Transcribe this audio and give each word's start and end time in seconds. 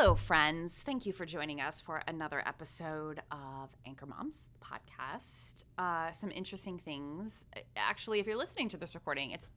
Hello, 0.00 0.14
friends. 0.14 0.82
Thank 0.82 1.04
you 1.04 1.12
for 1.12 1.26
joining 1.26 1.60
us 1.60 1.78
for 1.78 2.00
another 2.08 2.42
episode 2.46 3.20
of 3.30 3.68
Anchor 3.84 4.06
Moms 4.06 4.48
podcast. 4.64 5.66
Uh, 5.76 6.10
some 6.12 6.30
interesting 6.30 6.78
things. 6.78 7.44
Actually, 7.76 8.18
if 8.18 8.26
you're 8.26 8.34
listening 8.34 8.70
to 8.70 8.78
this 8.78 8.94
recording, 8.94 9.32
it's 9.32 9.50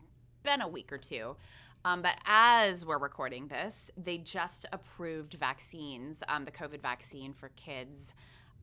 been 0.43 0.59
a 0.59 0.67
week 0.67 0.91
or 0.91 0.97
two. 0.97 1.37
Um, 1.85 2.01
but 2.01 2.17
as 2.25 2.85
we're 2.85 2.97
recording 2.97 3.47
this, 3.47 3.89
they 3.95 4.17
just 4.17 4.65
approved 4.73 5.35
vaccines, 5.35 6.21
um, 6.27 6.43
the 6.43 6.51
COVID 6.51 6.81
vaccine 6.81 7.31
for 7.31 7.47
kids 7.55 8.13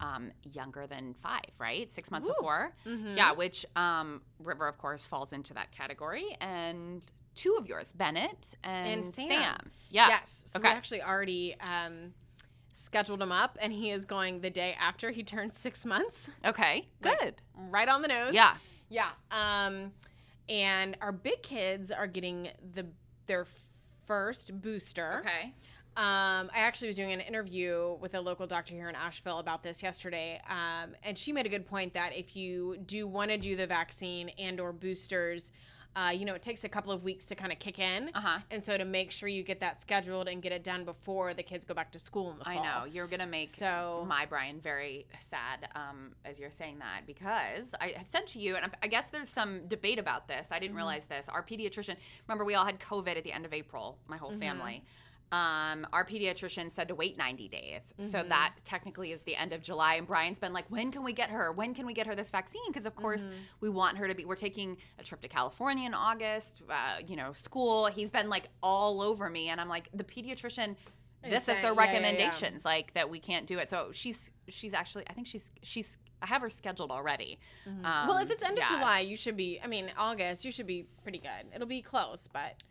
um, 0.01 0.33
younger 0.53 0.87
than 0.87 1.15
five, 1.15 1.49
right? 1.59 1.91
Six 1.91 2.11
months 2.11 2.29
Ooh. 2.29 2.35
before. 2.35 2.75
Mhm. 2.87 3.17
Yeah, 3.17 3.33
which 3.33 3.65
um, 3.75 4.21
River, 4.39 4.69
of 4.69 4.77
course, 4.77 5.07
falls 5.07 5.33
into 5.33 5.55
that 5.55 5.73
category. 5.73 6.37
And 6.43 7.01
two 7.41 7.57
of 7.59 7.67
yours, 7.67 7.93
Bennett 7.93 8.55
and, 8.63 9.05
And 9.05 9.15
Sam. 9.15 9.71
Yeah. 9.91 10.09
Yes. 10.09 10.45
So 10.47 10.59
Okay. 10.59 10.69
we 10.69 10.75
actually 10.75 11.03
already 11.03 11.57
um, 11.61 12.13
scheduled 12.73 13.23
him 13.23 13.33
up, 13.33 13.57
and 13.61 13.73
he 13.73 13.91
is 13.91 14.05
going 14.05 14.41
the 14.41 14.51
day 14.51 14.77
after 14.79 15.11
he 15.11 15.23
turns 15.23 15.59
six 15.59 15.87
months. 15.87 16.29
Okay. 16.45 16.89
Like, 17.03 17.19
Good. 17.19 17.35
Right 17.55 17.89
on 17.89 18.03
the 18.03 18.09
nose. 18.09 18.35
Yeah. 18.35 18.55
Yeah. 18.91 19.11
Um, 19.31 19.93
and 20.49 20.97
our 21.01 21.13
big 21.13 21.43
kids 21.43 21.91
are 21.91 22.07
getting 22.07 22.49
the 22.75 22.87
their 23.27 23.47
first 24.07 24.61
booster. 24.61 25.21
Okay. 25.25 25.55
Um, 25.97 26.51
I 26.55 26.59
actually 26.61 26.89
was 26.89 26.97
doing 26.97 27.13
an 27.13 27.21
interview 27.21 27.97
with 28.01 28.15
a 28.15 28.21
local 28.21 28.47
doctor 28.47 28.75
here 28.75 28.89
in 28.89 28.95
Asheville 28.95 29.39
about 29.39 29.63
this 29.63 29.83
yesterday, 29.83 30.41
um, 30.49 30.95
and 31.03 31.17
she 31.17 31.33
made 31.33 31.47
a 31.47 31.49
good 31.49 31.67
point 31.67 31.95
that 31.95 32.15
if 32.17 32.35
you 32.37 32.77
do 32.87 33.07
want 33.07 33.31
to 33.31 33.39
do 33.39 33.55
the 33.57 33.67
vaccine 33.67 34.31
and 34.39 34.61
or 34.61 34.73
boosters, 34.73 35.51
uh, 35.97 36.11
you 36.11 36.25
know, 36.25 36.35
it 36.35 36.43
takes 36.43 36.63
a 36.65 36.69
couple 36.69 36.93
of 36.93 37.03
weeks 37.03 37.25
to 37.27 37.35
kind 37.35 37.51
of 37.51 37.59
kick 37.59 37.79
in, 37.79 38.11
Uh 38.15 38.21
huh. 38.21 38.39
and 38.51 38.63
so 38.63 38.79
to 38.79 38.85
make 38.85 39.11
sure 39.11 39.29
you 39.29 39.43
get 39.43 39.59
that 39.61 39.81
scheduled 39.81 40.29
and 40.29 40.41
get 40.41 40.53
it 40.53 40.63
done 40.63 40.85
before 40.85 41.35
the 41.35 41.43
kids 41.43 41.65
go 41.65 41.75
back 41.75 41.91
to 41.93 41.99
school 41.99 42.31
in 42.31 42.39
the 42.39 42.49
I 42.49 42.57
know 42.63 42.85
you're 42.85 43.09
gonna 43.09 43.27
make 43.27 43.49
So- 43.49 44.05
my 44.09 44.25
Brian 44.27 44.61
very 44.61 45.07
sad 45.19 45.69
um, 45.75 46.13
as 46.25 46.39
you're 46.39 46.51
saying 46.53 46.79
that 46.79 47.03
because 47.07 47.67
I 47.81 47.89
had 47.97 48.09
sent 48.11 48.29
to 48.29 48.39
you, 48.41 48.57
and 48.57 48.71
I- 48.83 48.87
guess 48.87 49.09
there's 49.09 49.29
some 49.29 49.67
debate 49.69 49.99
about 49.99 50.29
this. 50.29 50.47
I 50.51 50.55
Mm-hmm. 50.55 50.61
didn't 50.63 50.77
realize 50.77 51.05
this. 51.07 51.29
Our 51.29 51.43
pediatrician, 51.43 51.97
remember, 52.29 52.45
we 52.45 52.55
all 52.55 52.65
had 52.65 52.79
COVID 52.79 53.17
at 53.17 53.25
the 53.25 53.33
end 53.33 53.45
of 53.45 53.53
April, 53.53 53.99
my 54.07 54.17
whole 54.17 54.31
Mm-hmm. 54.31 54.41
family. 54.41 54.85
Um, 55.33 55.87
our 55.93 56.05
pediatrician 56.05 56.73
said 56.73 56.89
to 56.89 56.95
wait 56.97 57.17
90 57.17 57.49
days, 57.49 57.95
so 58.01 58.19
Mm-hmm. 58.19 58.29
that 58.31 58.55
technically 58.65 59.13
is 59.13 59.23
the 59.23 59.37
end 59.37 59.53
of 59.53 59.63
July. 59.63 59.95
And 59.95 60.07
Brian's 60.07 60.41
been 60.41 60.53
like, 60.53 60.65
"When 60.71 60.91
can 60.91 61.05
we 61.05 61.13
get 61.13 61.31
her? 61.31 61.53
When 61.53 61.73
can 61.73 61.87
we 61.87 61.95
get 61.95 62.07
her 62.09 62.17
this 62.17 62.31
vaccine?" 62.31 62.63
Because 62.67 62.85
of 62.87 62.97
course 62.97 63.23
Mm-hmm. 63.23 63.33
we 63.61 63.69
want 63.69 63.99
her 63.99 64.09
to 64.09 64.15
be. 64.15 64.25
We're 64.25 64.35
taking 64.35 64.77
a 64.99 65.05
trip 65.05 65.21
to 65.21 65.29
California 65.29 65.87
in 65.87 65.95
August. 65.95 66.63
Uh, 66.69 66.97
you 67.07 67.15
know, 67.15 67.33
school. 67.33 67.87
He's 67.87 68.11
been 68.11 68.29
like 68.29 68.49
all 68.61 69.01
over 69.01 69.31
me, 69.31 69.49
and 69.51 69.61
I'm 69.61 69.69
like, 69.69 69.89
the 69.95 70.05
pediatrician 70.05 70.75
this 71.23 71.41
is 71.41 71.45
saying- 71.45 71.63
the 71.63 71.63
yeah, 71.63 71.69
yeah, 71.69 71.75
yeah. 71.75 71.93
recommendations 71.93 72.65
like 72.65 72.95
that 72.95 73.11
we 73.11 73.19
can't 73.21 73.47
do 73.47 73.59
it 73.59 73.69
so 73.69 73.91
she's 73.93 74.31
she's 74.49 74.73
actually 74.73 75.05
i 75.07 75.13
think 75.13 75.27
she's 75.27 75.53
she's 75.63 75.99
i 76.23 76.27
have 76.27 76.41
her 76.41 76.49
scheduled 76.49 76.91
already 76.91 77.39
um, 77.67 78.09
well, 78.09 78.17
if 78.17 78.31
it's 78.31 78.43
end 78.43 78.59
of. 78.59 78.67
July, 78.69 79.01
you 79.01 79.17
should 79.17 79.37
be. 79.37 79.61
I 79.63 79.67
mean, 79.67 79.91
August, 79.99 80.47
you 80.47 80.51
should 80.51 80.67
be 80.67 80.87
pretty 81.03 81.19
good. 81.19 81.55
It'll 81.55 81.67
be 81.67 81.83
close, 81.83 82.27
but 82.33 82.63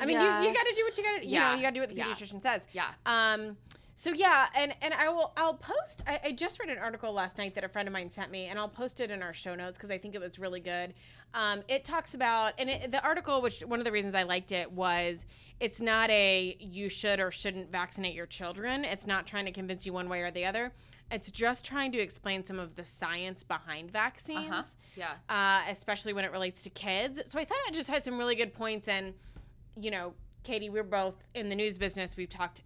I 0.00 0.06
mean, 0.06 0.16
Yeah. 0.20 0.42
you, 0.42 0.48
you 0.48 0.54
got 0.54 0.66
to 0.66 0.74
do 0.74 0.84
what 0.84 0.96
you 0.98 1.04
got 1.04 1.18
to. 1.20 1.24
You 1.26 1.32
Yeah. 1.32 1.50
know, 1.50 1.56
you 1.56 1.62
got 1.62 1.70
to 1.70 1.74
do 1.74 1.80
what 1.80 1.88
the 1.90 1.94
pediatrician 1.96 2.42
says. 2.42 2.66
yeah 2.72 2.90
Um, 3.06 3.56
so 3.96 4.12
yeah, 4.14 4.46
and 4.54 4.74
and 4.80 4.94
I 4.94 5.10
will 5.10 5.32
I'll 5.36 5.52
post. 5.54 6.02
I, 6.06 6.18
I 6.24 6.32
just 6.32 6.58
read 6.58 6.70
an 6.70 6.78
article 6.78 7.12
last 7.12 7.36
night 7.36 7.54
that 7.56 7.64
a 7.64 7.68
friend 7.68 7.86
of 7.86 7.92
mine 7.92 8.08
sent 8.08 8.30
me, 8.30 8.46
and 8.46 8.58
I'll 8.58 8.66
post 8.68 8.98
it 9.00 9.10
in 9.10 9.22
our 9.22 9.34
show 9.34 9.54
notes 9.54 9.76
because 9.76 9.90
I 9.90 9.98
think 9.98 10.14
it 10.14 10.20
was 10.22 10.38
really 10.38 10.60
good. 10.60 10.94
Um, 11.34 11.60
it 11.68 11.84
talks 11.84 12.14
about 12.14 12.54
and 12.58 12.70
it, 12.70 12.90
the 12.92 13.04
article, 13.04 13.42
which 13.42 13.60
one 13.60 13.78
of 13.78 13.84
the 13.84 13.92
reasons 13.92 14.14
I 14.14 14.22
liked 14.22 14.52
it 14.52 14.72
was 14.72 15.26
it's 15.60 15.82
not 15.82 16.08
a 16.08 16.56
you 16.58 16.88
should 16.88 17.20
or 17.20 17.30
shouldn't 17.30 17.70
vaccinate 17.70 18.14
your 18.14 18.24
children. 18.24 18.86
It's 18.86 19.06
not 19.06 19.26
trying 19.26 19.44
to 19.44 19.52
convince 19.52 19.84
you 19.84 19.92
one 19.92 20.08
way 20.08 20.22
or 20.22 20.30
the 20.30 20.46
other. 20.46 20.72
It's 21.10 21.30
just 21.30 21.64
trying 21.66 21.92
to 21.92 21.98
explain 21.98 22.46
some 22.46 22.58
of 22.58 22.76
the 22.76 22.84
science 22.84 23.42
behind 23.42 23.90
vaccines 23.90 24.48
uh-huh 24.48 24.62
yeah 24.96 25.12
uh, 25.28 25.62
especially 25.70 26.12
when 26.14 26.24
it 26.24 26.32
relates 26.32 26.62
to 26.62 26.70
kids. 26.70 27.20
So 27.26 27.38
I 27.38 27.44
thought 27.44 27.58
it 27.68 27.74
just 27.74 27.90
had 27.90 28.02
some 28.02 28.16
really 28.16 28.34
good 28.34 28.54
points. 28.54 28.88
And, 28.88 29.12
you 29.76 29.90
know, 29.90 30.14
Katie, 30.42 30.70
we're 30.70 30.82
both 30.82 31.14
in 31.34 31.48
the 31.48 31.54
news 31.56 31.78
business. 31.78 32.16
We've 32.16 32.28
talked 32.28 32.62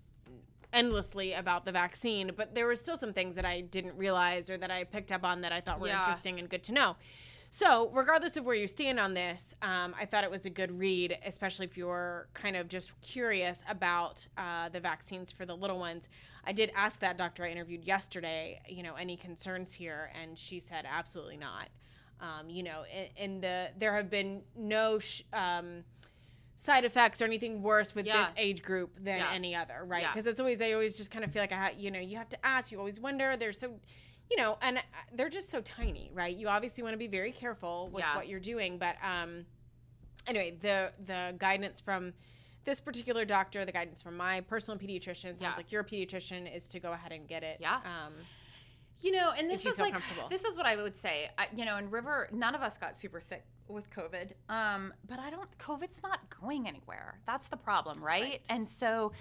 endlessly 0.73 1.33
about 1.33 1.65
the 1.65 1.73
vaccine, 1.73 2.33
but 2.37 2.55
there 2.55 2.67
were 2.67 2.77
still 2.77 2.97
some 2.97 3.13
things 3.13 3.37
that 3.37 3.45
I 3.45 3.61
didn't 3.61 3.97
realize 3.97 4.51
or 4.51 4.57
that 4.59 4.71
I 4.71 4.85
picked 4.85 5.13
up 5.13 5.25
on 5.25 5.41
that 5.43 5.53
I 5.53 5.61
thought 5.61 5.81
were 5.81 5.87
Yeah. 5.89 6.01
interesting 6.01 6.39
and 6.39 6.49
good 6.49 6.65
to 6.65 6.73
know. 6.73 6.97
So, 7.51 7.89
regardless 7.91 8.37
of 8.37 8.45
where 8.45 8.57
you 8.57 8.67
stand 8.67 8.99
on 8.99 9.15
this, 9.15 9.55
um, 9.63 9.95
I 9.97 10.07
thought 10.07 10.25
it 10.25 10.31
was 10.31 10.45
a 10.45 10.51
good 10.51 10.77
read, 10.77 11.17
especially 11.25 11.67
if 11.67 11.77
you're 11.77 12.27
kind 12.35 12.57
of 12.57 12.67
just 12.67 13.01
curious 13.01 13.63
about 13.69 14.27
uh, 14.37 14.69
the 14.71 14.81
vaccines 14.81 15.31
for 15.31 15.47
the 15.47 15.57
little 15.57 15.79
ones. 15.79 16.09
I 16.45 16.53
did 16.53 16.73
ask 16.75 16.99
that 16.99 17.17
doctor 17.17 17.45
I 17.45 17.51
interviewed 17.51 17.85
yesterday, 17.85 18.61
you 18.69 18.83
know, 18.83 18.95
any 18.95 19.17
concerns 19.17 19.73
here, 19.75 20.11
and 20.21 20.37
she 20.37 20.59
said 20.59 20.85
absolutely 20.91 21.37
not. 21.37 21.69
Um, 22.21 22.51
you 22.51 22.65
know, 22.65 22.83
in, 23.17 23.35
in 23.35 23.41
the 23.41 23.71
there 23.79 23.95
have 23.95 24.11
been 24.11 24.43
no 24.57 24.99
sh- 24.99 25.23
um, 25.33 25.85
side 26.57 26.85
effects 26.85 27.21
or 27.21 27.25
anything 27.25 27.63
worse 27.63 27.95
with 27.95 28.07
Yeah. 28.07 28.23
this 28.25 28.33
age 28.37 28.63
group 28.63 28.95
than 29.03 29.19
Yeah. 29.19 29.33
any 29.33 29.55
other, 29.55 29.85
right? 29.85 30.03
Yeah. 30.03 30.13
Because 30.13 30.27
it's 30.27 30.41
always 30.41 30.59
they 30.59 30.73
always 30.73 30.97
just 30.97 31.11
kind 31.11 31.25
of 31.25 31.33
feel 31.33 31.43
like 31.43 31.53
I, 31.53 31.57
ha- 31.57 31.75
you 31.77 31.91
know, 31.91 31.99
you 31.99 32.17
have 32.17 32.29
to 32.31 32.47
ask, 32.47 32.71
you 32.71 32.79
always 32.79 33.01
wonder. 33.01 33.37
They're 33.37 33.53
so, 33.53 33.79
you 34.31 34.37
know, 34.37 34.57
and 34.63 34.79
uh, 34.79 34.83
they're 35.13 35.29
just 35.29 35.51
so 35.51 35.61
tiny, 35.61 36.11
right? 36.15 36.35
You 36.37 36.49
obviously 36.49 36.83
want 36.83 36.95
to 36.95 36.99
be 36.99 37.09
very 37.09 37.33
careful 37.33 37.89
with 37.93 38.05
Yeah. 38.05 38.15
what 38.17 38.29
you're 38.29 38.41
doing, 38.41 38.79
but 38.79 38.97
um, 39.03 39.47
anyway, 40.27 40.57
the 40.61 40.93
the 41.05 41.35
guidance 41.39 41.81
from 41.81 42.15
this 42.65 42.81
particular 42.81 43.25
doctor, 43.25 43.65
the 43.65 43.73
guidance 43.73 44.01
from 44.01 44.17
my 44.17 44.41
personal 44.43 44.79
pediatrician, 44.79 45.23
sounds 45.39 45.41
Yeah. 45.41 45.53
like 45.57 45.71
your 45.73 45.85
pediatrician 45.85 46.55
is 46.55 46.67
to 46.69 46.81
go 46.81 46.93
ahead 46.93 47.13
and 47.13 47.27
get 47.29 47.43
it. 47.43 47.59
Yeah. 47.61 47.77
Um, 47.85 48.15
you 49.01 49.11
know 49.11 49.33
and 49.37 49.51
this 49.51 49.67
is 49.67 49.77
like 49.81 49.93
this 50.31 50.45
is 50.45 50.57
what 50.57 50.67
i 50.67 50.77
would 50.77 50.97
say 50.97 51.29
I, 51.37 51.49
you 51.55 51.65
know 51.65 51.77
in 51.79 51.91
river 51.91 52.29
none 52.31 52.55
of 52.55 52.63
us 52.63 52.79
got 52.79 52.97
super 52.97 53.21
sick 53.21 53.45
with 53.69 53.89
covid 53.91 54.33
um 54.49 54.93
but 55.09 55.19
i 55.19 55.31
don't 55.31 55.57
covid's 55.59 56.01
not 56.03 56.21
going 56.41 56.67
anywhere 56.69 57.19
that's 57.27 57.49
the 57.49 57.57
problem 57.57 58.03
right, 58.03 58.23
Right. 58.23 58.41
and 58.51 58.67
so 58.67 59.13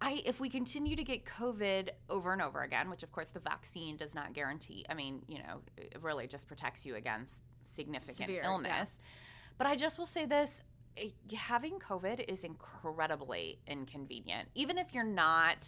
I, 0.00 0.22
if 0.24 0.38
we 0.38 0.48
continue 0.48 0.94
to 0.94 1.02
get 1.02 1.24
COVID 1.24 1.88
over 2.08 2.32
and 2.32 2.40
over 2.40 2.62
again, 2.62 2.88
which 2.88 3.02
of 3.02 3.10
course 3.10 3.30
the 3.30 3.40
vaccine 3.40 3.96
does 3.96 4.14
not 4.14 4.32
guarantee, 4.32 4.86
I 4.88 4.94
mean, 4.94 5.22
you 5.26 5.38
know, 5.38 5.60
it 5.76 5.96
really 6.00 6.28
just 6.28 6.46
protects 6.46 6.86
you 6.86 6.94
against 6.94 7.42
significant 7.64 8.16
Severe, 8.28 8.42
yeah. 8.42 8.48
illness. 8.48 8.96
But 9.56 9.66
I 9.66 9.74
just 9.74 9.98
will 9.98 10.06
say 10.06 10.24
this 10.24 10.62
eh, 10.98 11.08
having 11.36 11.80
COVID 11.80 12.24
is 12.30 12.44
incredibly 12.44 13.58
inconvenient. 13.66 14.48
Even 14.54 14.78
if 14.78 14.94
you're 14.94 15.02
not, 15.02 15.66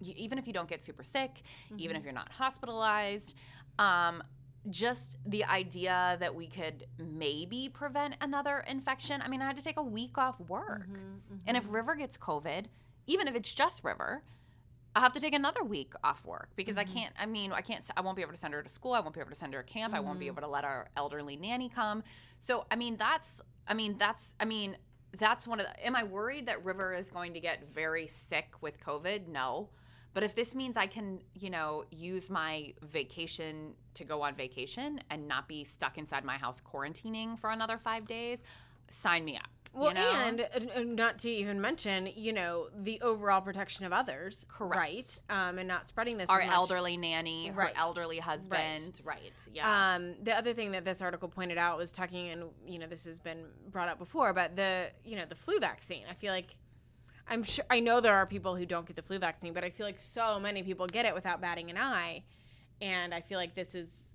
even 0.00 0.38
if 0.38 0.46
you 0.46 0.52
don't 0.52 0.68
get 0.68 0.84
super 0.84 1.02
sick, 1.02 1.42
even 1.76 1.96
if 1.96 2.04
you're 2.04 2.12
not 2.12 2.28
hospitalized, 2.30 3.34
um, 3.80 4.22
just 4.70 5.18
the 5.26 5.44
idea 5.44 6.16
that 6.20 6.34
we 6.34 6.46
could 6.46 6.86
maybe 6.98 7.68
prevent 7.68 8.14
another 8.20 8.64
infection. 8.68 9.20
I 9.22 9.28
mean, 9.28 9.42
I 9.42 9.46
had 9.46 9.56
to 9.56 9.62
take 9.62 9.76
a 9.78 9.82
week 9.82 10.18
off 10.18 10.38
work. 10.40 10.82
Mm-hmm, 10.82 11.36
and 11.46 11.56
if 11.56 11.64
mm-hmm. 11.64 11.74
River 11.74 11.94
gets 11.96 12.16
COVID, 12.16 12.66
even 13.06 13.28
if 13.28 13.34
it's 13.34 13.52
just 13.52 13.82
River, 13.82 14.22
I 14.94 15.00
have 15.00 15.12
to 15.14 15.20
take 15.20 15.34
another 15.34 15.64
week 15.64 15.94
off 16.04 16.24
work 16.24 16.50
because 16.54 16.76
I 16.76 16.84
mm-hmm. 16.84 16.94
can't. 16.94 17.14
I 17.18 17.26
mean, 17.26 17.52
I 17.52 17.62
can't. 17.62 17.84
I 17.96 18.02
won't 18.02 18.16
be 18.16 18.22
able 18.22 18.32
to 18.32 18.38
send 18.38 18.54
her 18.54 18.62
to 18.62 18.68
school. 18.68 18.92
I 18.92 19.00
won't 19.00 19.14
be 19.14 19.20
able 19.20 19.30
to 19.30 19.36
send 19.36 19.54
her 19.54 19.62
to 19.62 19.68
camp. 19.68 19.94
I 19.94 20.00
won't 20.00 20.20
be 20.20 20.26
able 20.26 20.42
to 20.42 20.48
let 20.48 20.64
our 20.64 20.86
elderly 20.96 21.36
nanny 21.36 21.68
come. 21.68 22.02
So, 22.38 22.66
I 22.70 22.76
mean, 22.76 22.96
that's. 22.96 23.40
I 23.66 23.74
mean, 23.74 23.96
that's. 23.98 24.34
I 24.38 24.44
mean, 24.44 24.76
that's 25.18 25.46
one 25.46 25.60
of 25.60 25.66
the. 25.66 25.86
Am 25.86 25.96
I 25.96 26.04
worried 26.04 26.46
that 26.46 26.64
River 26.64 26.92
is 26.92 27.08
going 27.10 27.32
to 27.34 27.40
get 27.40 27.68
very 27.72 28.06
sick 28.06 28.48
with 28.60 28.78
COVID? 28.80 29.28
No, 29.28 29.70
But 30.14 30.22
if 30.22 30.34
this 30.34 30.54
means 30.54 30.76
I 30.76 30.86
can, 30.86 31.20
you 31.34 31.50
know, 31.50 31.84
use 31.90 32.28
my 32.28 32.74
vacation 32.82 33.74
to 33.94 34.04
go 34.04 34.22
on 34.22 34.34
vacation 34.34 35.00
and 35.10 35.26
not 35.26 35.48
be 35.48 35.64
stuck 35.64 35.98
inside 35.98 36.24
my 36.24 36.36
house 36.36 36.60
quarantining 36.60 37.38
for 37.38 37.50
another 37.50 37.78
five 37.78 38.06
days, 38.06 38.42
sign 38.90 39.24
me 39.24 39.36
up. 39.36 39.48
Well, 39.74 39.88
you 39.88 39.94
know? 39.94 40.10
and 40.10 40.40
uh, 40.74 40.82
not 40.84 41.18
to 41.20 41.30
even 41.30 41.60
mention, 41.60 42.10
you 42.14 42.32
know, 42.32 42.68
the 42.82 43.00
overall 43.00 43.40
protection 43.40 43.86
of 43.86 43.92
others, 43.92 44.44
Correct. 44.48 44.76
right? 44.76 45.20
Um, 45.30 45.58
and 45.58 45.66
not 45.66 45.86
spreading 45.86 46.18
this. 46.18 46.28
our 46.28 46.42
elderly 46.42 46.98
nanny, 46.98 47.46
her 47.46 47.70
elderly 47.74 48.18
husband, 48.18 49.00
right? 49.02 49.32
Yeah. 49.52 49.94
Um, 49.94 50.14
the 50.22 50.36
other 50.36 50.52
thing 50.52 50.72
that 50.72 50.84
this 50.84 51.00
article 51.00 51.28
pointed 51.28 51.56
out 51.56 51.78
was 51.78 51.90
talking, 51.90 52.28
and 52.28 52.44
you 52.66 52.78
know, 52.78 52.86
this 52.86 53.06
has 53.06 53.18
been 53.18 53.44
brought 53.70 53.88
up 53.88 53.98
before, 53.98 54.34
but 54.34 54.56
the 54.56 54.90
you 55.04 55.16
know 55.16 55.24
the 55.26 55.36
flu 55.36 55.58
vaccine. 55.58 56.04
I 56.10 56.14
feel 56.14 56.32
like 56.32 56.56
I'm 57.28 57.42
sure 57.42 57.64
I 57.70 57.80
know 57.80 58.00
there 58.00 58.14
are 58.14 58.26
people 58.26 58.56
who 58.56 58.66
don't 58.66 58.86
get 58.86 58.96
the 58.96 59.02
flu 59.02 59.18
vaccine, 59.18 59.52
but 59.52 59.64
I 59.64 59.70
feel 59.70 59.86
like 59.86 60.00
so 60.00 60.38
many 60.40 60.62
people 60.62 60.86
get 60.86 61.04
it 61.06 61.14
without 61.14 61.40
batting 61.40 61.70
an 61.70 61.76
eye, 61.78 62.22
and 62.80 63.14
I 63.14 63.20
feel 63.20 63.38
like 63.38 63.54
this 63.54 63.74
is 63.74 64.08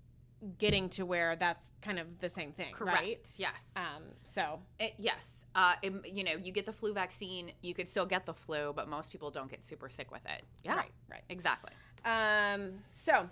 getting 0.60 0.88
to 0.90 1.04
where 1.04 1.36
that's 1.36 1.72
kind 1.82 1.98
of 1.98 2.20
the 2.20 2.30
same 2.30 2.52
thing, 2.52 2.72
Correct. 2.74 3.00
right? 3.00 3.30
Yes. 3.38 3.56
Um, 3.76 4.04
so 4.22 4.60
It, 4.80 4.94
yes. 4.98 5.46
Uh, 5.56 5.74
it- 5.82 6.08
you 6.14 6.24
know, 6.24 6.34
you 6.34 6.52
get 6.52 6.68
the 6.68 6.74
flu 6.74 6.94
vaccine, 6.94 7.52
you 7.64 7.74
could 7.74 7.90
still 7.90 8.06
get 8.06 8.26
the 8.28 8.36
flu, 8.36 8.72
but 8.76 8.88
most 8.88 9.12
people 9.12 9.32
don't 9.32 9.50
get 9.50 9.64
super 9.64 9.90
sick 9.90 10.12
with 10.12 10.24
it. 10.26 10.44
Yeah. 10.64 10.76
right, 10.76 10.92
right. 11.10 11.24
Exactly. 11.30 11.72
Um, 12.06 12.74
so, 12.92 13.28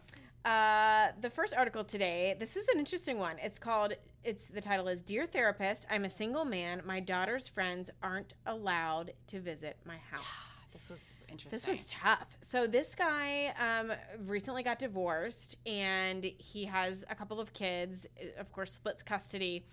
uh, 0.45 1.07
the 1.21 1.29
first 1.29 1.55
article 1.55 1.83
today, 1.83 2.35
this 2.39 2.55
is 2.55 2.67
an 2.67 2.77
interesting 2.77 3.17
one. 3.17 3.37
It's 3.41 3.57
called, 3.57 3.93
it's 4.23 4.45
the 4.45 4.61
title 4.61 4.87
is 4.87 5.01
Dear 5.01 5.25
Therapist, 5.25 5.87
I'm 5.89 6.05
a 6.05 6.09
single 6.09 6.45
man. 6.45 6.83
My 6.85 6.99
daughter's 6.99 7.47
friends 7.47 7.89
aren't 8.03 8.33
allowed 8.45 9.13
to 9.27 9.39
visit 9.39 9.77
my 9.85 9.97
house. 9.97 10.23
This 10.75 10.89
was 10.89 11.13
interesting. 11.29 11.51
This 11.51 11.67
was 11.67 11.85
tough. 11.85 12.37
So 12.41 12.67
this 12.67 12.95
guy 12.95 13.53
um, 13.57 13.93
recently 14.27 14.61
got 14.61 14.77
divorced, 14.77 15.55
and 15.65 16.25
he 16.37 16.65
has 16.65 17.05
a 17.09 17.15
couple 17.15 17.39
of 17.39 17.53
kids. 17.53 18.05
Of 18.37 18.51
course, 18.51 18.73
splits 18.73 19.01
custody, 19.01 19.65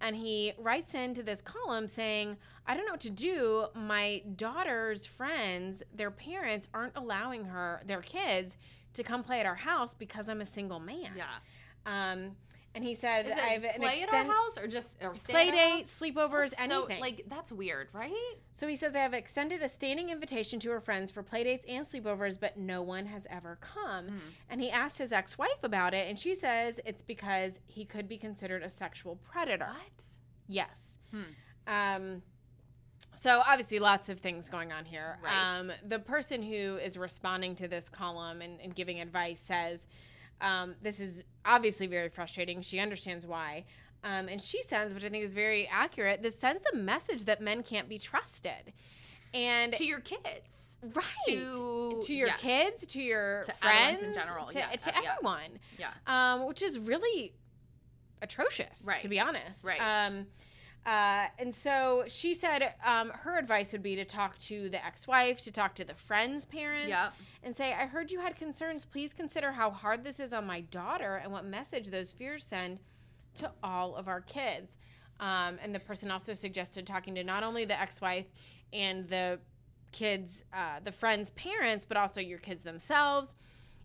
and 0.00 0.16
he 0.16 0.54
writes 0.58 0.94
into 0.94 1.22
this 1.22 1.40
column 1.42 1.86
saying, 1.86 2.38
"I 2.66 2.74
don't 2.74 2.86
know 2.86 2.92
what 2.94 3.00
to 3.02 3.10
do. 3.10 3.66
My 3.76 4.24
daughter's 4.34 5.06
friends, 5.06 5.84
their 5.94 6.10
parents, 6.10 6.66
aren't 6.74 6.96
allowing 6.96 7.44
her, 7.44 7.80
their 7.86 8.02
kids, 8.02 8.56
to 8.98 9.02
come 9.02 9.24
play 9.24 9.40
at 9.40 9.46
our 9.46 9.54
house 9.54 9.94
because 9.94 10.28
I'm 10.28 10.40
a 10.40 10.46
single 10.46 10.80
man." 10.80 11.12
Yeah. 11.16 11.24
Um, 11.86 12.36
and 12.74 12.84
he 12.84 12.94
said, 12.94 13.26
Is 13.26 13.32
it 13.32 13.38
"I 13.38 13.48
have 13.48 13.64
an 13.64 13.80
play 13.80 13.92
extend 13.92 14.14
at 14.14 14.26
our 14.28 14.32
house 14.32 14.58
or 14.58 14.68
just 14.68 15.02
or 15.02 15.16
stay 15.16 15.32
play 15.32 15.48
at 15.48 15.54
date, 15.54 15.86
sleepovers, 15.86 16.50
So, 16.50 16.62
anything." 16.84 17.00
like 17.00 17.24
that's 17.26 17.50
weird, 17.50 17.88
right? 17.92 18.34
So 18.52 18.68
he 18.68 18.76
says 18.76 18.94
"I 18.94 18.98
have 18.98 19.14
extended 19.14 19.62
a 19.62 19.68
standing 19.68 20.10
invitation 20.10 20.60
to 20.60 20.70
her 20.70 20.80
friends 20.80 21.10
for 21.10 21.22
play 21.22 21.44
dates 21.44 21.66
and 21.66 21.84
sleepovers, 21.84 22.38
but 22.38 22.56
no 22.56 22.82
one 22.82 23.06
has 23.06 23.26
ever 23.30 23.58
come. 23.60 24.08
Hmm. 24.08 24.18
And 24.50 24.60
he 24.60 24.70
asked 24.70 24.98
his 24.98 25.12
ex-wife 25.12 25.62
about 25.62 25.94
it, 25.94 26.08
and 26.08 26.18
she 26.18 26.34
says 26.34 26.78
it's 26.84 27.02
because 27.02 27.60
he 27.66 27.84
could 27.84 28.06
be 28.08 28.18
considered 28.18 28.62
a 28.62 28.70
sexual 28.70 29.16
predator. 29.16 29.70
What? 29.70 30.04
Yes. 30.46 30.98
Hmm. 31.10 31.22
Um, 31.66 32.22
so 33.20 33.42
obviously, 33.46 33.78
lots 33.78 34.08
of 34.08 34.20
things 34.20 34.48
going 34.48 34.72
on 34.72 34.84
here. 34.84 35.18
Right. 35.22 35.58
Um, 35.58 35.72
the 35.86 35.98
person 35.98 36.42
who 36.42 36.76
is 36.76 36.96
responding 36.96 37.54
to 37.56 37.68
this 37.68 37.88
column 37.88 38.40
and, 38.42 38.60
and 38.60 38.74
giving 38.74 39.00
advice 39.00 39.40
says 39.40 39.86
um, 40.40 40.74
this 40.82 41.00
is 41.00 41.24
obviously 41.44 41.86
very 41.86 42.08
frustrating. 42.08 42.62
She 42.62 42.78
understands 42.78 43.26
why. 43.26 43.64
Um, 44.04 44.28
and 44.28 44.40
she 44.40 44.62
sends, 44.62 44.94
which 44.94 45.04
I 45.04 45.08
think 45.08 45.24
is 45.24 45.34
very 45.34 45.66
accurate, 45.66 46.22
this 46.22 46.38
sends 46.38 46.62
a 46.72 46.76
message 46.76 47.24
that 47.24 47.40
men 47.40 47.64
can't 47.64 47.88
be 47.88 47.98
trusted. 47.98 48.72
And 49.34 49.72
To 49.72 49.84
your 49.84 49.98
kids. 50.00 50.76
right 50.94 51.04
to- 51.26 52.00
to 52.04 52.14
your 52.14 52.28
yes. 52.28 52.40
kids, 52.40 52.86
to 52.86 53.02
your 53.02 53.42
To 53.46 53.52
friends, 53.54 54.02
in 54.02 54.14
general, 54.14 54.46
to, 54.46 54.58
yeah, 54.58 54.70
to 54.70 54.90
uh, 54.96 55.00
everyone 55.04 55.58
Yeah. 55.76 55.90
um, 56.06 56.46
which 56.46 56.62
is 56.62 56.78
really 56.78 57.34
atrocious, 58.22 58.84
Right. 58.86 59.00
to 59.02 59.08
be 59.08 59.18
honest. 59.18 59.66
Right. 59.66 59.80
Uh, 60.88 61.26
and 61.38 61.54
so 61.54 62.02
she 62.06 62.32
said 62.32 62.72
um, 62.82 63.10
her 63.10 63.36
advice 63.38 63.72
would 63.72 63.82
be 63.82 63.94
to 63.94 64.06
talk 64.06 64.38
to 64.38 64.70
the 64.70 64.82
ex-wife, 64.82 65.38
to 65.42 65.52
talk 65.52 65.74
to 65.74 65.84
the 65.84 65.92
friend's 65.94 66.46
parents, 66.46 66.88
Yep. 66.88 67.12
and 67.42 67.54
say, 67.54 67.74
"I 67.74 67.84
heard 67.84 68.10
you 68.10 68.20
had 68.20 68.36
concerns. 68.36 68.86
Please 68.86 69.12
consider 69.12 69.52
how 69.52 69.70
hard 69.70 70.02
this 70.02 70.18
is 70.18 70.32
on 70.32 70.46
my 70.46 70.62
daughter 70.62 71.16
and 71.16 71.30
what 71.30 71.44
message 71.44 71.88
those 71.88 72.10
fears 72.12 72.42
send 72.46 72.78
to 73.34 73.52
all 73.62 73.96
of 73.96 74.08
our 74.08 74.22
kids." 74.22 74.78
Um, 75.20 75.58
and 75.62 75.74
the 75.74 75.80
person 75.80 76.10
also 76.10 76.32
suggested 76.32 76.86
talking 76.86 77.14
to 77.16 77.22
not 77.24 77.42
only 77.42 77.66
the 77.66 77.78
ex-wife 77.78 78.30
and 78.72 79.06
the 79.10 79.40
kids, 79.92 80.44
uh, 80.54 80.80
the 80.82 80.92
friends' 80.92 81.32
parents, 81.32 81.84
but 81.84 81.98
also 81.98 82.20
your 82.22 82.38
kids 82.38 82.62
themselves 82.62 83.36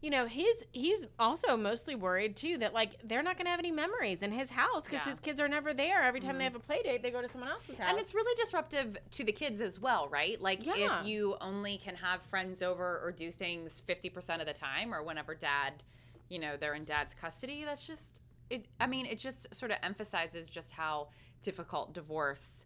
you 0.04 0.10
know 0.10 0.28
his 0.28 0.66
he's 0.74 1.08
also 1.18 1.56
mostly 1.56 1.96
worried 1.96 2.36
too 2.36 2.58
that 2.58 2.74
like 2.74 2.92
they're 3.06 3.24
not 3.24 3.38
going 3.38 3.46
to 3.46 3.52
have 3.52 3.60
any 3.60 3.72
memories 3.72 4.22
in 4.22 4.34
his 4.34 4.52
house 4.52 4.84
because 4.84 5.06
Yeah. 5.06 5.12
his 5.12 5.20
kids 5.22 5.40
are 5.40 5.48
never 5.48 5.74
there 5.74 6.04
every 6.04 6.20
time 6.20 6.38
they 6.38 6.44
mm-hmm. 6.44 6.56
have 6.56 6.56
a 6.56 6.60
play 6.60 6.84
date 6.84 7.02
they 7.02 7.10
go 7.10 7.22
to 7.22 7.30
someone 7.30 7.50
else's 7.50 7.78
house 7.78 7.90
And 7.90 7.98
it's 7.98 8.14
really 8.14 8.36
disruptive 8.36 8.98
to 9.12 9.24
the 9.24 9.32
kids 9.32 9.62
as 9.62 9.80
well, 9.80 10.10
right? 10.10 10.40
Like 10.42 10.66
Yeah. 10.66 11.00
if 11.00 11.08
you 11.08 11.38
only 11.40 11.78
can 11.78 11.96
have 11.96 12.22
friends 12.24 12.62
over 12.62 13.00
or 13.02 13.14
do 13.14 13.32
things 13.32 13.82
50% 13.88 14.42
of 14.42 14.46
the 14.46 14.54
time 14.54 14.94
or 14.94 15.02
whenever 15.04 15.34
dad, 15.36 15.84
you 16.28 16.38
know, 16.38 16.58
they're 16.58 16.76
in 16.76 16.84
dad's 16.84 17.14
custody, 17.14 17.64
that's 17.64 17.88
just 17.88 18.20
it 18.50 18.68
I 18.82 18.88
mean, 18.88 19.06
it 19.06 19.20
just 19.20 19.56
sort 19.56 19.72
of 19.72 19.78
emphasizes 19.84 20.50
just 20.50 20.74
how 20.74 21.08
difficult 21.42 21.94
divorce 21.94 22.66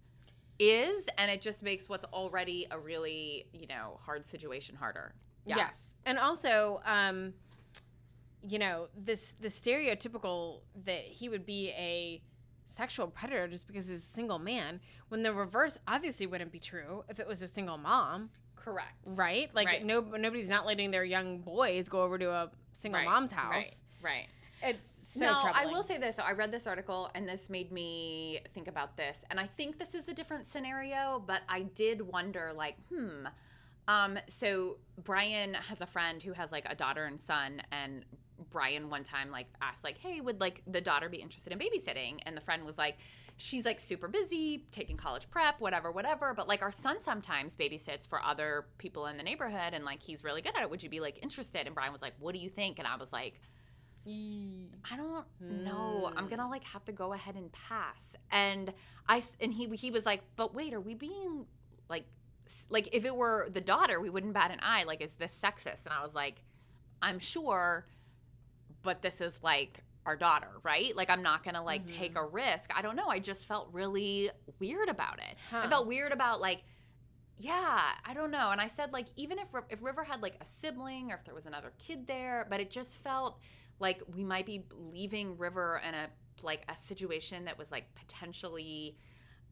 is 0.57 1.07
and 1.19 1.29
it 1.29 1.43
just 1.43 1.61
makes 1.61 1.87
what's 1.87 2.05
already 2.05 2.65
a 2.71 2.79
really, 2.79 3.45
you 3.53 3.67
know, 3.67 3.99
hard 4.01 4.25
situation 4.25 4.75
harder. 4.75 5.13
Yeah. 5.47 5.57
yes 5.57 5.95
and 6.05 6.19
also 6.19 6.81
um 6.85 7.33
you 8.41 8.59
know 8.59 8.87
this 8.95 9.33
the 9.39 9.47
stereotypical 9.47 10.61
that 10.85 11.01
he 11.01 11.29
would 11.29 11.45
be 11.45 11.69
a 11.71 12.21
sexual 12.65 13.07
predator 13.07 13.47
just 13.47 13.65
because 13.67 13.87
he's 13.87 13.99
a 13.99 14.01
single 14.01 14.39
man 14.39 14.79
when 15.07 15.23
the 15.23 15.33
reverse 15.33 15.77
obviously 15.87 16.27
wouldn't 16.27 16.51
be 16.51 16.59
true 16.59 17.03
if 17.09 17.19
it 17.19 17.27
was 17.27 17.41
a 17.41 17.47
single 17.47 17.77
mom 17.77 18.29
Correct. 18.55 18.93
right 19.15 19.49
like 19.55 19.67
Right. 19.67 19.85
no 19.85 20.01
nobody's 20.01 20.49
not 20.49 20.65
letting 20.65 20.91
their 20.91 21.05
young 21.05 21.39
boys 21.39 21.87
go 21.87 22.03
over 22.03 22.17
to 22.17 22.29
a 22.29 22.51
single 22.73 22.99
Right, 22.99 23.07
mom's 23.09 23.31
Right. 23.31 23.39
house 23.39 23.83
Right. 24.01 24.27
it's 24.61 24.87
so 25.13 25.25
no, 25.25 25.39
troubling 25.39 25.53
I 25.55 25.65
will 25.65 25.83
say 25.83 25.97
this. 25.97 26.17
So 26.17 26.23
I 26.23 26.33
read 26.33 26.51
this 26.51 26.67
article 26.67 27.09
and 27.15 27.27
this 27.27 27.49
made 27.49 27.71
me 27.71 28.39
think 28.53 28.67
about 28.67 28.97
this. 28.97 29.23
And 29.31 29.39
I 29.39 29.47
think 29.47 29.79
this 29.79 29.95
is 29.95 30.09
a 30.09 30.13
different 30.13 30.45
scenario, 30.45 31.23
but 31.25 31.41
I 31.49 31.61
did 31.63 32.01
wonder 32.01 32.51
like, 32.55 32.75
hmm. 32.89 33.25
Um, 33.87 34.19
so 34.27 34.77
Brian 35.03 35.53
has 35.53 35.81
a 35.81 35.85
friend 35.85 36.21
who 36.21 36.33
has 36.33 36.51
like 36.51 36.65
a 36.69 36.75
daughter 36.75 37.05
and 37.05 37.21
son 37.21 37.61
and 37.71 38.03
Brian 38.49 38.89
one 38.89 39.03
time 39.03 39.31
like 39.31 39.47
asked 39.61 39.83
like, 39.83 39.97
"Hey, 39.97 40.21
would 40.21 40.39
like 40.39 40.61
the 40.67 40.81
daughter 40.81 41.09
be 41.09 41.17
interested 41.17 41.51
in 41.53 41.59
babysitting?" 41.59 42.19
And 42.25 42.35
the 42.35 42.41
friend 42.41 42.65
was 42.65 42.77
like, 42.77 42.97
"She's 43.37 43.65
like 43.65 43.79
super 43.79 44.07
busy, 44.07 44.65
taking 44.71 44.97
college 44.97 45.29
prep, 45.29 45.59
whatever, 45.59 45.91
whatever, 45.91 46.33
but 46.33 46.47
like 46.47 46.61
our 46.61 46.71
son 46.71 47.01
sometimes 47.01 47.55
babysits 47.55 48.07
for 48.07 48.23
other 48.23 48.67
people 48.77 49.07
in 49.07 49.17
the 49.17 49.23
neighborhood 49.23 49.73
and 49.73 49.85
like 49.85 50.01
he's 50.03 50.23
really 50.23 50.41
good 50.41 50.55
at 50.55 50.61
it. 50.61 50.69
Would 50.69 50.83
you 50.83 50.89
be 50.89 50.99
like 50.99 51.19
interested?" 51.23 51.65
And 51.65 51.73
Brian 51.73 51.91
was 51.91 52.01
like, 52.01 52.13
"What 52.19 52.33
do 52.35 52.39
you 52.39 52.49
think?" 52.49 52.79
And 52.79 52.87
I 52.87 52.95
was 52.97 53.11
like, 53.11 53.41
I 54.89 54.95
don't 54.95 55.25
know. 55.41 56.11
I'm 56.15 56.27
gonna 56.29 56.49
like 56.49 56.63
have 56.65 56.85
to 56.85 56.91
go 56.91 57.13
ahead 57.13 57.35
and 57.35 57.51
pass. 57.51 58.15
And 58.31 58.73
I 59.07 59.21
and 59.41 59.53
he 59.53 59.67
he 59.75 59.91
was 59.91 60.05
like, 60.05 60.21
but 60.35 60.53
wait, 60.53 60.73
are 60.73 60.79
we 60.79 60.93
being 60.93 61.45
like 61.89 62.05
like 62.69 62.89
if 62.93 63.05
it 63.05 63.15
were 63.15 63.47
the 63.51 63.61
daughter, 63.61 63.99
we 63.99 64.09
wouldn't 64.09 64.33
bat 64.33 64.51
an 64.51 64.59
eye. 64.61 64.83
Like, 64.83 65.01
is 65.01 65.13
this 65.13 65.37
sexist? 65.37 65.85
And 65.85 65.93
I 65.93 66.03
was 66.03 66.13
like, 66.13 66.43
I'm 67.01 67.19
sure, 67.19 67.85
but 68.83 69.01
this 69.01 69.21
is 69.21 69.39
like 69.43 69.83
our 70.05 70.15
daughter, 70.15 70.49
right? 70.63 70.95
Like, 70.95 71.09
I'm 71.09 71.21
not 71.21 71.43
gonna 71.43 71.63
like 71.63 71.85
take 71.85 72.13
mm-hmm. 72.13 72.25
a 72.25 72.27
risk. 72.27 72.71
I 72.75 72.81
don't 72.81 72.95
know. 72.95 73.07
I 73.07 73.19
just 73.19 73.45
felt 73.45 73.69
really 73.71 74.29
weird 74.59 74.89
about 74.89 75.19
it. 75.19 75.35
I 75.51 75.67
felt 75.67 75.87
weird 75.87 76.11
about 76.11 76.41
like 76.41 76.63
yeah, 77.39 77.81
I 78.03 78.13
don't 78.15 78.31
know. 78.31 78.49
And 78.49 78.59
I 78.59 78.67
said 78.67 78.93
like 78.93 79.07
even 79.15 79.37
if 79.37 79.49
if 79.69 79.81
River 79.83 80.03
had 80.03 80.21
like 80.21 80.35
a 80.41 80.45
sibling 80.45 81.11
or 81.11 81.15
if 81.15 81.23
there 81.23 81.35
was 81.35 81.45
another 81.45 81.71
kid 81.77 82.07
there, 82.07 82.47
but 82.49 82.59
it 82.59 82.71
just 82.71 82.97
felt 82.97 83.39
like 83.79 84.01
we 84.15 84.23
might 84.23 84.45
be 84.45 84.63
leaving 84.71 85.37
River 85.37 85.79
in 85.87 85.93
a 85.93 86.07
like 86.43 86.63
a 86.69 86.75
situation 86.81 87.45
that 87.45 87.57
was 87.57 87.71
like 87.71 87.93
potentially 87.95 88.97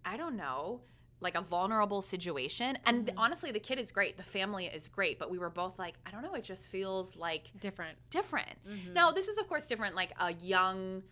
I 0.03 0.17
don't 0.17 0.35
know, 0.35 0.81
like 1.21 1.35
a 1.35 1.41
vulnerable 1.41 2.01
situation. 2.01 2.77
And 2.85 3.11
honestly, 3.17 3.51
the 3.51 3.59
kid 3.59 3.79
is 3.79 3.91
great. 3.91 4.17
The 4.17 4.23
family 4.23 4.65
is 4.65 4.87
great, 4.87 5.17
but 5.17 5.31
we 5.31 5.37
were 5.37 5.49
both 5.49 5.79
like, 5.79 5.95
I 6.05 6.11
don't 6.11 6.21
know, 6.21 6.33
it 6.33 6.43
just 6.43 6.69
feels 6.69 7.15
like 7.15 7.51
different 7.59 7.97
different. 8.09 8.57
Mm-hmm. 8.67 8.93
Now, 8.93 9.11
this 9.11 9.27
is 9.27 9.37
of 9.37 9.47
course 9.47 9.67
different 9.67 9.95
like 9.95 10.11
a 10.19 10.33
young 10.33 11.03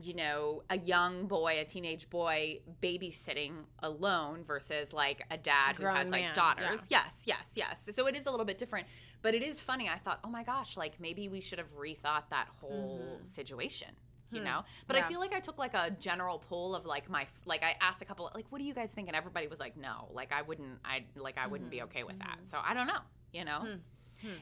you 0.00 0.14
know, 0.14 0.62
a 0.70 0.78
young 0.78 1.26
boy, 1.26 1.58
a 1.58 1.64
teenage 1.64 2.08
boy 2.08 2.60
babysitting 2.80 3.64
alone 3.80 4.44
versus 4.44 4.92
like 4.92 5.24
a 5.30 5.36
dad 5.36 5.76
who 5.76 5.82
Grown 5.82 5.96
has 5.96 6.10
like 6.10 6.22
man, 6.22 6.34
daughters. 6.34 6.80
Yes, 6.88 7.24
yes, 7.26 7.44
yes. 7.54 7.88
So 7.90 8.06
it 8.06 8.16
is 8.16 8.26
a 8.26 8.30
little 8.30 8.46
bit 8.46 8.58
different, 8.58 8.86
but 9.22 9.34
it 9.34 9.42
is 9.42 9.60
funny. 9.60 9.88
I 9.88 9.98
thought, 9.98 10.20
oh 10.22 10.28
my 10.28 10.44
gosh, 10.44 10.76
like 10.76 11.00
maybe 11.00 11.28
we 11.28 11.40
should 11.40 11.58
have 11.58 11.74
rethought 11.76 12.24
that 12.30 12.48
whole 12.60 13.18
situation. 13.22 13.88
You 14.30 14.42
know, 14.44 14.62
but 14.86 14.96
Mm-hmm. 14.96 14.96
Hmm. 14.96 14.96
Yeah. 14.96 15.04
I 15.06 15.08
feel 15.08 15.20
like 15.20 15.34
I 15.34 15.40
took 15.40 15.58
like 15.58 15.74
a 15.74 15.90
general 15.98 16.38
poll 16.38 16.74
of 16.74 16.84
like 16.84 17.08
my 17.08 17.26
like 17.46 17.62
I 17.62 17.74
asked 17.80 18.02
a 18.02 18.04
couple 18.04 18.30
like 18.34 18.44
what 18.50 18.58
do 18.58 18.64
you 18.64 18.74
guys 18.74 18.90
think 18.92 19.08
and 19.08 19.16
everybody 19.16 19.46
was 19.48 19.58
like 19.58 19.76
no 19.76 20.08
like 20.12 20.32
I 20.32 20.42
wouldn't 20.42 20.78
I 20.84 21.04
like 21.16 21.38
I 21.38 21.46
wouldn't 21.46 21.70
Mm-hmm. 21.70 21.78
be 21.78 21.82
okay 21.84 22.04
with 22.04 22.18
that 22.18 22.38
so 22.50 22.58
I 22.62 22.74
don't 22.74 22.86
know 22.86 23.00
you 23.32 23.44
know 23.46 23.64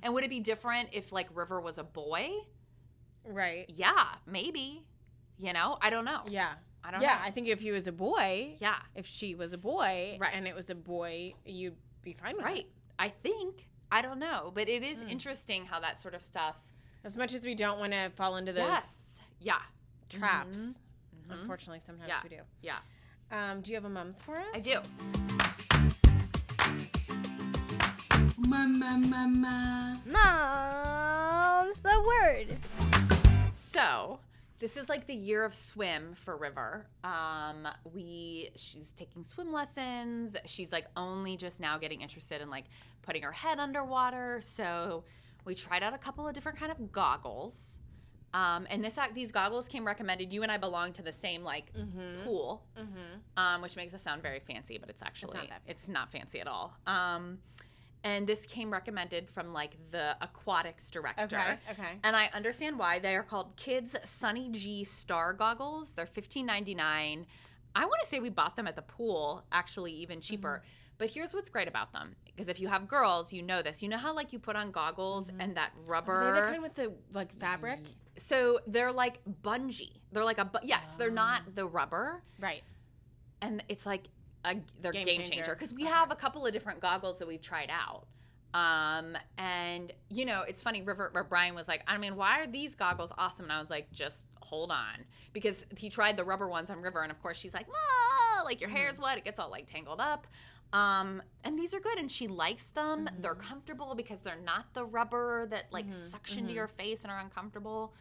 And 0.03 0.13
would 0.15 0.25
it 0.25 0.31
be 0.31 0.41
different 0.41 0.89
if 0.93 1.13
like 1.13 1.29
River 1.35 1.61
was 1.61 1.79
a 1.79 1.85
boy? 1.85 2.31
Right. 3.25 3.67
Yeah, 3.69 4.07
maybe. 4.27 4.85
You 5.39 5.53
know, 5.53 5.77
I 5.83 5.91
don't 5.91 6.05
know. 6.05 6.23
Yeah. 6.29 6.53
I 6.83 6.91
don't 6.93 7.01
yeah, 7.03 7.15
know. 7.15 7.21
I 7.25 7.31
think 7.31 7.49
if 7.49 7.61
he 7.61 7.73
was 7.73 7.87
a 7.89 7.93
boy, 7.93 8.57
yeah, 8.59 8.77
if 8.95 9.07
she 9.07 9.35
was 9.35 9.53
a 9.53 9.59
boy, 9.59 10.17
Right. 10.21 10.31
and 10.33 10.47
it 10.47 10.55
was 10.55 10.71
a 10.71 10.75
boy, 10.75 11.35
you'd 11.45 11.75
be 12.03 12.15
fine 12.15 12.37
with 12.37 12.45
right. 12.45 12.59
it. 12.61 12.71
I 12.99 13.09
think. 13.09 13.67
I 13.91 14.03
don't 14.03 14.19
know, 14.19 14.51
but 14.55 14.69
it 14.69 14.83
is 14.83 15.01
Mm. 15.01 15.11
interesting 15.11 15.67
how 15.67 15.79
that 15.81 16.01
sort 16.01 16.15
of 16.15 16.23
stuff. 16.23 16.57
As 17.05 17.17
much 17.17 17.35
as 17.35 17.45
we 17.45 17.55
don't 17.55 17.79
want 17.79 17.93
to 17.93 18.11
fall 18.17 18.37
into 18.37 18.53
those 18.53 18.65
Yes. 18.67 19.21
Yeah. 19.41 19.59
Traps, 20.09 20.59
Mhm. 20.59 20.75
unfortunately, 21.31 21.81
sometimes 21.85 22.09
Yeah. 22.09 22.21
we 22.23 22.29
do. 22.31 22.43
Yeah. 22.63 22.79
Um, 23.31 23.61
do 23.61 23.71
you 23.71 23.77
have 23.77 23.85
a 23.85 23.89
mums 23.91 24.21
for 24.21 24.39
us? 24.39 24.47
I 24.55 24.61
do. 24.61 24.81
Mom's 30.87 31.81
the 31.81 32.05
word. 32.07 32.59
So 33.55 34.21
this 34.59 34.77
is 34.77 34.89
like 34.89 35.07
the 35.07 35.15
year 35.15 35.45
of 35.45 35.55
swim 35.55 36.15
for 36.15 36.37
River. 36.37 36.87
Um, 37.03 37.67
we 37.93 38.51
she's 38.57 38.93
taking 38.93 39.25
swim 39.25 39.53
lessons. 39.53 40.37
She's 40.47 40.71
like 40.73 40.87
only 40.97 41.37
just 41.37 41.59
now 41.61 41.79
getting 41.79 42.01
interested 42.03 42.41
in 42.41 42.51
like 42.51 42.67
putting 43.03 43.23
her 43.23 43.33
head 43.33 43.59
underwater. 43.59 44.41
So 44.43 45.05
we 45.45 45.55
tried 45.55 45.83
out 45.83 45.95
a 45.95 45.99
couple 45.99 46.27
of 46.29 46.35
different 46.35 46.59
kind 46.59 46.71
of 46.71 46.93
goggles. 46.93 47.76
Um, 48.35 48.67
and 48.69 48.85
this 48.85 48.99
act 48.99 49.15
these 49.15 49.33
goggles 49.33 49.67
came 49.69 49.87
recommended. 49.87 50.33
You 50.33 50.43
and 50.43 50.53
I 50.53 50.59
belong 50.59 50.93
to 50.95 51.03
the 51.03 51.13
same 51.13 51.43
like 51.43 51.73
Mm-hmm. 51.73 52.25
pool, 52.25 52.63
Mm-hmm. 52.79 53.39
um, 53.39 53.63
which 53.63 53.77
makes 53.77 53.95
it 53.95 54.01
sound 54.01 54.23
very 54.23 54.41
fancy, 54.41 54.77
but 54.79 54.91
it's 54.91 55.03
actually 55.03 55.35
not 55.39 55.49
fancy. 55.49 55.63
it's 55.69 55.89
not 55.89 56.13
fancy 56.13 56.41
at 56.41 56.47
all. 56.47 56.75
Um, 56.87 57.39
and 58.05 58.27
this 58.27 58.45
came 58.47 58.71
recommended 58.71 59.29
from 59.31 59.53
like 59.53 59.77
the 59.91 60.17
aquatics 60.21 60.91
director. 60.91 61.25
Okay. 61.25 61.57
Okay. 61.71 61.99
And 62.05 62.15
I 62.15 62.29
understand 62.35 62.79
why. 62.79 62.99
They 62.99 63.17
are 63.17 63.23
called 63.23 63.57
Kids 63.57 63.97
Sunny 64.05 64.49
G 64.51 64.85
Star 64.85 65.33
Goggles. 65.33 65.95
They're 65.95 66.07
fifteen 66.07 66.47
ninety 66.47 66.75
nine. 66.75 67.27
I 67.75 67.85
want 67.85 68.01
to 68.03 68.09
say 68.09 68.21
we 68.21 68.31
bought 68.31 68.55
them 68.57 68.67
at 68.67 68.77
the 68.77 68.83
pool, 68.83 69.45
actually 69.53 69.93
even 69.93 70.21
cheaper. 70.21 70.63
Mm-hmm. 70.63 70.93
But 70.99 71.11
here's 71.11 71.35
what's 71.35 71.51
great 71.51 71.69
about 71.69 71.93
them. 71.93 72.15
Because 72.25 72.49
if 72.49 72.59
you 72.59 72.69
have 72.69 72.89
girls, 72.89 73.33
you 73.33 73.43
know 73.43 73.61
this. 73.61 73.83
You 73.83 73.89
know 73.91 73.99
how 73.99 74.15
like 74.15 74.33
you 74.33 74.39
put 74.39 74.57
on 74.57 74.71
goggles 74.71 75.31
and 75.39 75.55
that 75.57 75.73
Are 75.73 75.77
they 75.77 75.85
the 75.85 75.91
rubber. 75.91 76.49
kind 76.51 76.63
with 76.63 76.75
the 76.75 76.93
like 77.13 77.33
fabric? 77.39 77.81
So 78.19 78.61
they're 78.67 78.93
like 78.93 79.21
bungee. 79.43 80.01
They're 80.13 80.25
like 80.25 80.39
a 80.39 80.45
bu- 80.45 80.59
yes, 80.65 80.97
they're 80.97 81.11
not 81.11 81.43
Oh. 81.47 81.51
the 81.55 81.67
rubber, 81.67 82.23
Right. 82.41 82.63
and 83.43 83.63
it's 83.69 83.85
like 83.87 84.09
a 84.45 84.57
they're 84.81 84.93
Game 84.93 85.07
game, 85.07 85.23
changer. 85.25 85.55
because 85.55 85.73
we 85.73 85.83
Okay. 85.85 85.93
have 85.93 86.11
a 86.11 86.17
couple 86.17 86.47
of 86.47 86.53
different 86.53 86.81
goggles 86.81 87.19
that 87.19 87.29
we've 87.29 87.41
tried 87.43 87.71
out. 87.71 88.07
Um, 88.55 89.17
and 89.37 89.93
you 90.09 90.25
know, 90.25 90.43
it's 90.43 90.63
funny. 90.63 90.81
River 90.83 91.11
or 91.15 91.25
Brian 91.25 91.55
was 91.55 91.69
like, 91.69 91.83
I 91.87 91.99
mean, 91.99 92.17
why 92.17 92.41
are 92.41 92.47
these 92.47 92.75
goggles 92.75 93.13
awesome? 93.19 93.45
And 93.47 93.53
I 93.53 93.61
was 93.61 93.69
like, 93.71 93.91
just 93.93 94.27
hold 94.41 94.71
on, 94.71 95.05
because 95.33 95.67
he 95.77 95.91
tried 95.91 96.17
the 96.17 96.25
rubber 96.25 96.49
ones 96.49 96.71
on 96.71 96.81
River, 96.81 97.03
and 97.03 97.11
of 97.13 97.21
course 97.21 97.37
she's 97.37 97.53
like, 97.53 97.67
ah, 97.75 98.43
like 98.45 98.61
your 98.61 98.71
hair's 98.71 98.99
wet, 98.99 99.19
it 99.19 99.25
gets 99.25 99.39
all 99.39 99.51
like 99.51 99.67
tangled 99.67 100.01
up. 100.01 100.27
Um, 100.73 101.23
and 101.45 101.59
these 101.59 101.73
are 101.75 101.81
good, 101.81 101.99
and 101.99 102.11
she 102.11 102.27
likes 102.29 102.67
them. 102.69 103.09
They're 103.21 103.35
comfortable 103.35 103.95
because 103.95 104.21
they're 104.21 104.41
not 104.45 104.75
the 104.75 104.85
rubber 104.85 105.47
that 105.47 105.67
like 105.71 105.93
suction 105.93 106.47
to 106.49 106.53
your 106.53 106.67
face 106.69 107.03
and 107.05 107.11
are 107.13 107.19
uncomfortable. 107.21 107.95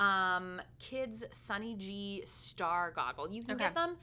Um, 0.00 0.60
kids 0.78 1.22
Sunny 1.32 1.74
G 1.76 2.22
Star 2.26 2.90
goggle. 2.92 3.30
You 3.32 3.42
can 3.42 3.54
Okay. 3.56 3.64
get 3.64 3.74
them 3.74 3.96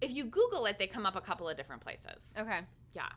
if 0.00 0.10
you 0.10 0.24
Google 0.24 0.66
it. 0.66 0.78
They 0.78 0.86
come 0.86 1.06
up 1.06 1.16
a 1.16 1.20
couple 1.20 1.48
of 1.48 1.56
different 1.56 1.82
places. 1.82 2.32
Okay. 2.38 2.60
Yeah, 2.92 3.08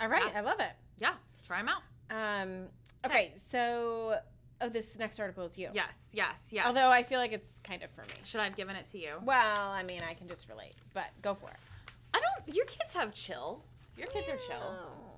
All 0.00 0.08
right. 0.08 0.22
Yeah. 0.32 0.38
I 0.38 0.40
love 0.42 0.60
it. 0.60 0.72
yeah. 0.98 1.14
Try 1.46 1.62
them 1.62 1.68
out. 1.70 2.42
Um. 2.42 2.66
Okay. 3.04 3.32
So, 3.36 4.18
oh, 4.60 4.68
this 4.68 4.98
next 4.98 5.18
article 5.18 5.44
is 5.44 5.56
you. 5.58 5.70
Yes, 5.72 5.94
yes, 6.12 6.34
yes. 6.50 6.66
Although 6.66 6.88
I 6.90 7.02
feel 7.02 7.18
like 7.18 7.32
it's 7.32 7.60
kind 7.60 7.82
of 7.82 7.90
for 7.90 8.02
me. 8.02 8.14
should 8.24 8.40
I 8.40 8.44
have 8.44 8.56
given 8.56 8.76
it 8.76 8.86
to 8.86 8.98
you? 8.98 9.14
Well, 9.24 9.70
I 9.70 9.82
mean, 9.82 10.00
I 10.08 10.14
can 10.14 10.28
just 10.28 10.48
relate, 10.48 10.74
but 10.94 11.06
go 11.22 11.34
for 11.34 11.48
it. 11.50 11.56
I 12.18 12.20
don't. 12.44 12.54
Your 12.54 12.66
kids 12.66 12.94
have 12.94 13.12
chill. 13.14 13.64
Your 13.96 14.08
kids 14.08 14.28
are 14.28 14.36
chill. 14.36 14.74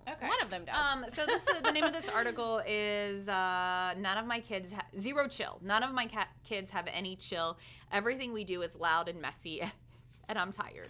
Okay. 0.08 0.26
One 0.28 0.40
of 0.42 0.50
them 0.50 0.64
does. 0.64 0.74
Um, 0.76 1.04
so 1.12 1.26
this 1.26 1.42
uh, 1.48 1.60
the 1.60 1.72
name 1.72 1.84
of 1.84 1.92
this 1.92 2.08
article 2.08 2.62
is 2.66 3.28
uh, 3.28 3.94
none 3.98 4.18
of 4.18 4.26
my 4.26 4.40
kids 4.40 4.72
ha- 4.72 4.86
zero 4.98 5.28
chill. 5.28 5.58
None 5.62 5.82
of 5.82 5.92
my 5.92 6.06
ca- 6.06 6.28
kids 6.44 6.70
have 6.70 6.86
any 6.92 7.16
chill. 7.16 7.58
Everything 7.92 8.32
we 8.32 8.44
do 8.44 8.62
is 8.62 8.74
loud 8.76 9.08
and 9.08 9.20
messy, 9.20 9.62
and 10.28 10.38
I'm 10.38 10.52
tired. 10.52 10.88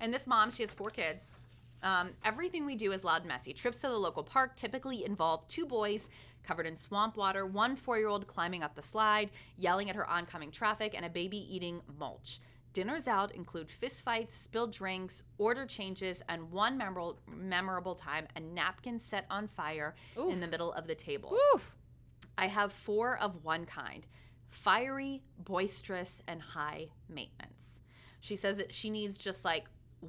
And 0.00 0.12
this 0.12 0.26
mom, 0.26 0.50
she 0.50 0.62
has 0.62 0.74
four 0.74 0.90
kids. 0.90 1.22
Um, 1.82 2.10
everything 2.24 2.64
we 2.64 2.76
do 2.76 2.92
is 2.92 3.04
loud 3.04 3.22
and 3.22 3.28
messy. 3.28 3.52
Trips 3.52 3.78
to 3.78 3.88
the 3.88 3.96
local 3.96 4.22
park 4.22 4.56
typically 4.56 5.04
involve 5.04 5.46
two 5.48 5.66
boys 5.66 6.08
covered 6.46 6.66
in 6.66 6.76
swamp 6.76 7.16
water, 7.16 7.46
one 7.46 7.74
four-year-old 7.74 8.26
climbing 8.26 8.62
up 8.62 8.74
the 8.74 8.82
slide, 8.82 9.30
yelling 9.56 9.88
at 9.90 9.96
her 9.96 10.08
oncoming 10.08 10.50
traffic, 10.50 10.94
and 10.94 11.04
a 11.04 11.08
baby 11.10 11.38
eating 11.54 11.80
mulch. 11.98 12.38
Dinners 12.74 13.06
out 13.06 13.32
include 13.34 13.68
fistfights, 13.68 14.32
spilled 14.32 14.72
drinks, 14.72 15.22
order 15.38 15.64
changes, 15.64 16.22
and 16.28 16.50
one 16.50 16.76
memorable, 16.76 17.20
memorable 17.26 17.94
time, 17.94 18.26
a 18.36 18.40
napkin 18.40 18.98
set 18.98 19.24
on 19.30 19.46
fire 19.48 19.94
in 20.28 20.40
the 20.40 20.48
middle 20.48 20.72
of 20.72 20.86
the 20.86 20.94
table. 20.94 21.38
Oof. 21.54 21.74
I 22.36 22.48
have 22.48 22.72
four 22.72 23.16
of 23.18 23.44
one 23.44 23.64
kind 23.64 24.06
fiery, 24.48 25.22
boisterous, 25.38 26.20
and 26.28 26.40
high 26.40 26.88
maintenance. 27.08 27.80
She 28.20 28.36
says 28.36 28.56
that 28.58 28.72
she 28.72 28.90
needs 28.90 29.18
just 29.18 29.44
like 29.44 29.64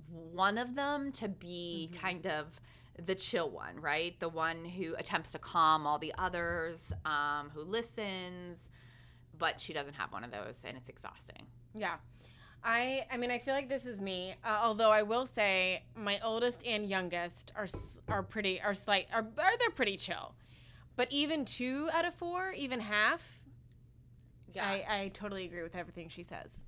one 0.09 0.57
of 0.57 0.75
them 0.75 1.11
to 1.13 1.27
be 1.27 1.91
kind 1.99 2.27
of 2.27 2.59
the 3.03 3.15
chill 3.15 3.49
one, 3.49 3.79
right? 3.79 4.19
The 4.19 4.29
one 4.29 4.65
who 4.65 4.95
attempts 4.95 5.31
to 5.33 5.39
calm 5.39 5.85
all 5.85 5.97
the 5.99 6.13
others, 6.17 6.79
um, 7.05 7.51
who 7.53 7.61
listens, 7.61 8.69
but 9.37 9.59
she 9.59 9.73
doesn't 9.73 9.95
have 9.95 10.11
one 10.11 10.23
of 10.23 10.31
those, 10.31 10.59
and 10.63 10.77
it's 10.77 10.89
exhausting. 10.89 11.45
Yeah. 11.73 11.95
I 12.65 13.05
I 13.11 13.17
mean 13.17 13.29
I 13.31 13.37
feel 13.39 13.53
like 13.53 13.69
this 13.69 13.85
is 13.85 14.01
me. 14.01 14.33
Uh, 14.43 14.59
although 14.63 14.91
I 14.91 15.03
will 15.03 15.25
say 15.27 15.83
my 15.95 16.19
oldest 16.23 16.65
and 16.65 16.85
youngest 16.89 17.51
are 17.55 17.67
are 18.09 18.23
pretty 18.23 18.59
are 18.61 18.73
slight 18.73 19.07
are, 19.13 19.19
are 19.37 19.57
they're 19.59 19.69
pretty 19.69 19.97
chill. 19.97 20.33
But 20.97 21.11
even 21.11 21.43
2 21.45 21.89
out 21.93 22.05
of 22.05 22.13
4, 22.15 22.53
even 22.53 22.79
half, 22.79 23.41
I 24.59 24.83
I 24.87 25.11
totally 25.13 25.45
agree 25.45 25.61
with 25.61 25.75
everything 25.75 26.07
she 26.09 26.23
says. 26.23 26.65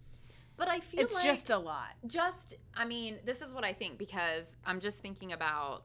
but 0.58 0.68
I 0.68 0.80
feel 0.82 1.01
It's 1.01 1.13
like 1.13 1.24
just 1.24 1.50
a 1.50 1.58
lot. 1.58 1.92
just 2.06 2.56
i 2.75 2.84
mean 2.86 3.18
this 3.25 3.42
is 3.42 3.54
what 3.54 3.63
i 3.63 3.74
think 3.74 3.98
because 3.98 4.56
i'm 4.66 4.80
just 4.80 4.98
thinking 5.01 5.32
about 5.34 5.84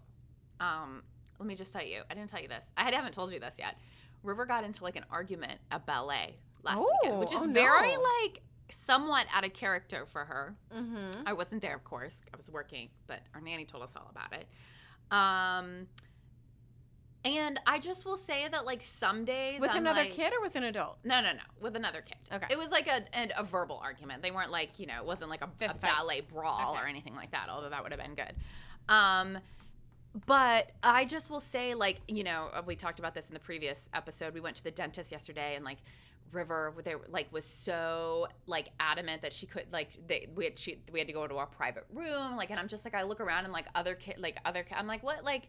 um 0.60 1.02
let 1.38 1.46
me 1.46 1.54
just 1.54 1.72
tell 1.72 1.84
you 1.84 2.00
i 2.10 2.14
didn't 2.14 2.30
tell 2.30 2.40
you 2.40 2.48
this 2.48 2.64
i 2.76 2.90
haven't 2.90 3.12
told 3.12 3.32
you 3.32 3.38
this 3.40 3.54
yet 3.58 3.76
river 4.22 4.44
got 4.46 4.64
into 4.64 4.82
like 4.82 4.96
an 4.96 5.04
argument 5.10 5.58
at 5.70 5.84
ballet 5.86 6.34
last 6.62 6.78
weekend 6.78 7.16
Oh, 7.16 7.20
which 7.20 7.32
is 7.34 7.46
oh, 7.46 7.50
very 7.52 7.92
no. 7.92 8.00
like 8.22 8.40
somewhat 8.70 9.26
out 9.34 9.44
of 9.44 9.52
character 9.52 10.06
for 10.06 10.24
her 10.24 10.54
Mhm. 10.74 11.22
i 11.26 11.32
wasn't 11.32 11.60
there 11.62 11.74
of 11.76 11.84
course 11.84 12.20
i 12.32 12.36
was 12.36 12.50
working 12.50 12.88
but 13.06 13.20
our 13.34 13.40
nanny 13.40 13.64
told 13.64 13.82
us 13.82 13.90
all 13.96 14.08
about 14.10 14.32
it 14.32 14.46
um 15.10 15.86
and 17.24 17.60
i 17.66 17.78
just 17.78 18.04
will 18.04 18.16
say 18.16 18.48
that 18.50 18.64
like 18.66 18.82
some 18.82 19.24
days 19.24 19.60
With 19.60 19.70
I'm 19.70 19.78
another 19.78 20.00
like- 20.02 20.12
kid 20.12 20.32
or 20.32 20.40
with 20.40 20.56
an 20.56 20.64
adult? 20.64 20.98
no, 21.04 21.20
no, 21.20 21.32
no. 21.32 21.42
With 21.60 21.76
another 21.76 22.00
kid. 22.02 22.16
Okay. 22.32 22.46
It 22.50 22.58
was 22.58 22.70
like 22.70 22.88
a 22.88 23.04
a, 23.14 23.28
a 23.40 23.44
verbal 23.44 23.78
argument. 23.82 24.22
They 24.22 24.30
weren't 24.32 24.50
like 24.50 24.78
you 24.80 24.86
know, 24.86 24.96
it 24.96 25.04
wasn't 25.04 25.30
like 25.30 25.42
a, 25.42 25.48
Fist 25.58 25.76
a 25.76 25.80
fight. 25.80 25.92
ballet 25.96 26.20
brawl 26.22 26.72
Okay. 26.72 26.82
or 26.82 26.86
anything 26.88 27.14
like 27.14 27.30
that. 27.30 27.48
Although 27.48 27.70
that 27.70 27.82
would 27.82 27.92
have 27.92 28.00
been 28.00 28.14
good. 28.16 28.34
Um, 28.88 29.38
but 30.26 30.72
I 30.82 31.04
just 31.04 31.30
will 31.30 31.40
say, 31.40 31.74
like 31.74 32.00
you 32.08 32.24
know, 32.24 32.48
uh, 32.52 32.62
we 32.66 32.74
talked 32.74 32.98
about 32.98 33.14
this 33.14 33.28
in 33.28 33.34
the 33.34 33.40
previous 33.40 33.88
episode. 33.94 34.34
We 34.34 34.40
went 34.40 34.56
to 34.56 34.64
the 34.64 34.72
dentist 34.72 35.12
yesterday, 35.12 35.54
and 35.54 35.64
like 35.64 35.78
River, 36.32 36.74
they 36.84 36.94
like 37.08 37.32
was 37.32 37.44
so 37.44 38.28
like 38.46 38.70
adamant 38.80 39.22
that 39.22 39.32
she 39.32 39.46
could 39.46 39.66
like 39.72 39.90
they 40.06 40.28
we 40.34 40.44
had 40.44 40.58
she 40.58 40.82
we 40.92 40.98
had 40.98 41.06
to 41.08 41.14
go 41.14 41.26
to 41.26 41.36
our 41.36 41.46
private 41.46 41.86
room. 41.92 42.36
Like, 42.36 42.50
and 42.50 42.58
I'm 42.58 42.68
just 42.68 42.84
like 42.84 42.94
I 42.94 43.02
look 43.02 43.20
around 43.20 43.44
and 43.44 43.52
like 43.52 43.66
other 43.74 43.94
kid 43.94 44.16
like 44.18 44.38
other 44.44 44.64
I'm 44.74 44.86
like 44.86 45.02
what 45.02 45.24
like 45.24 45.48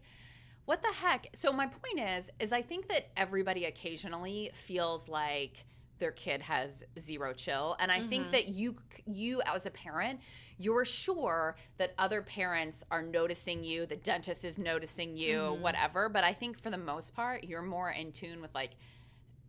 what 0.64 0.82
the 0.82 0.88
heck 0.88 1.28
so 1.34 1.52
my 1.52 1.66
point 1.66 2.00
is 2.00 2.30
is 2.40 2.52
i 2.52 2.62
think 2.62 2.88
that 2.88 3.08
everybody 3.16 3.64
occasionally 3.64 4.50
feels 4.54 5.08
like 5.08 5.64
their 5.98 6.12
kid 6.12 6.42
has 6.42 6.82
zero 6.98 7.32
chill 7.32 7.76
and 7.78 7.92
i 7.92 8.00
think 8.00 8.24
mm-hmm. 8.24 8.32
that 8.32 8.48
you 8.48 8.76
you 9.06 9.40
as 9.46 9.66
a 9.66 9.70
parent 9.70 10.20
you're 10.58 10.84
sure 10.84 11.56
that 11.78 11.92
other 11.98 12.22
parents 12.22 12.82
are 12.90 13.02
noticing 13.02 13.62
you 13.62 13.86
the 13.86 13.96
dentist 13.96 14.44
is 14.44 14.58
noticing 14.58 15.16
you 15.16 15.36
mm-hmm. 15.36 15.62
whatever 15.62 16.08
but 16.08 16.24
i 16.24 16.32
think 16.32 16.60
for 16.60 16.70
the 16.70 16.78
most 16.78 17.14
part 17.14 17.44
you're 17.44 17.62
more 17.62 17.90
in 17.90 18.10
tune 18.12 18.40
with 18.40 18.54
like 18.54 18.70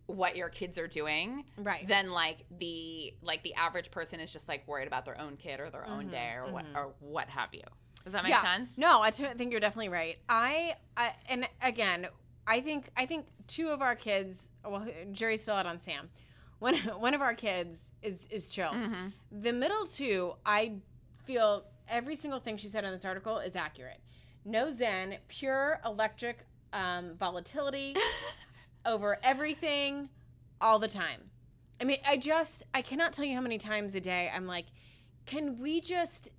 what 0.08 0.36
your 0.36 0.50
kids 0.50 0.78
are 0.78 0.88
doing 0.88 1.46
Right. 1.58 1.88
then 1.88 2.12
like 2.12 2.46
the 2.60 3.14
like 3.22 3.42
the 3.44 3.54
average 3.56 3.90
person 3.92 4.20
is 4.20 4.32
just 4.32 4.48
like 4.48 4.68
worried 4.68 4.88
about 4.88 5.06
their 5.06 5.20
own 5.20 5.36
kid 5.38 5.60
or 5.60 5.70
their 5.70 5.88
own 5.88 6.08
day 6.10 6.34
or 6.38 6.52
what 6.52 6.66
or 6.76 6.94
what 7.00 7.28
have 7.30 7.50
you 7.54 7.62
does 8.04 8.14
that 8.14 8.24
make 8.24 8.32
yeah. 8.32 8.44
sense 8.44 8.78
No, 8.78 9.02
I 9.02 9.10
t- 9.10 9.26
think 9.36 9.52
you're 9.52 9.60
definitely 9.60 9.90
right. 9.90 10.18
I, 10.30 10.76
I 10.96 11.14
and 11.28 11.50
again, 11.62 12.06
I 12.46 12.62
think 12.62 12.90
I 12.96 13.08
think 13.08 13.26
two 13.48 13.70
of 13.70 13.82
our 13.82 13.96
kids. 13.96 14.52
Well, 14.64 14.86
jury's 15.12 15.42
still 15.42 15.56
out 15.56 15.66
on 15.66 15.80
Sam. 15.80 16.10
One 16.60 16.76
one 17.00 17.16
of 17.16 17.22
our 17.22 17.34
kids 17.34 17.92
is 18.04 18.28
is 18.30 18.48
chill. 18.50 18.70
Mm-hmm. 18.70 19.08
The 19.42 19.54
middle 19.54 19.88
two, 19.88 20.34
I 20.46 20.74
feel 21.24 21.66
every 21.90 22.16
single 22.16 22.40
thing 22.40 22.58
she 22.58 22.68
said 22.68 22.84
in 22.86 22.92
this 22.92 23.06
article 23.06 23.40
is 23.40 23.56
accurate. 23.56 24.00
No 24.46 24.72
zen, 24.72 25.18
pure 25.28 25.80
electric 25.84 26.46
um, 26.74 27.16
volatility 27.18 27.96
over 28.86 29.18
everything 29.24 30.10
all 30.62 30.80
the 30.80 30.88
time. 30.88 31.32
I 31.80 31.84
mean, 31.84 31.98
I 32.06 32.18
just, 32.18 32.64
I 32.74 32.82
cannot 32.82 33.14
tell 33.14 33.26
you 33.26 33.36
how 33.36 33.42
many 33.42 33.58
times 33.58 33.96
a 33.96 34.02
day 34.02 34.32
I'm 34.34 34.48
like, 34.48 34.68
can 35.26 35.60
we 35.60 35.82
just 35.82 36.30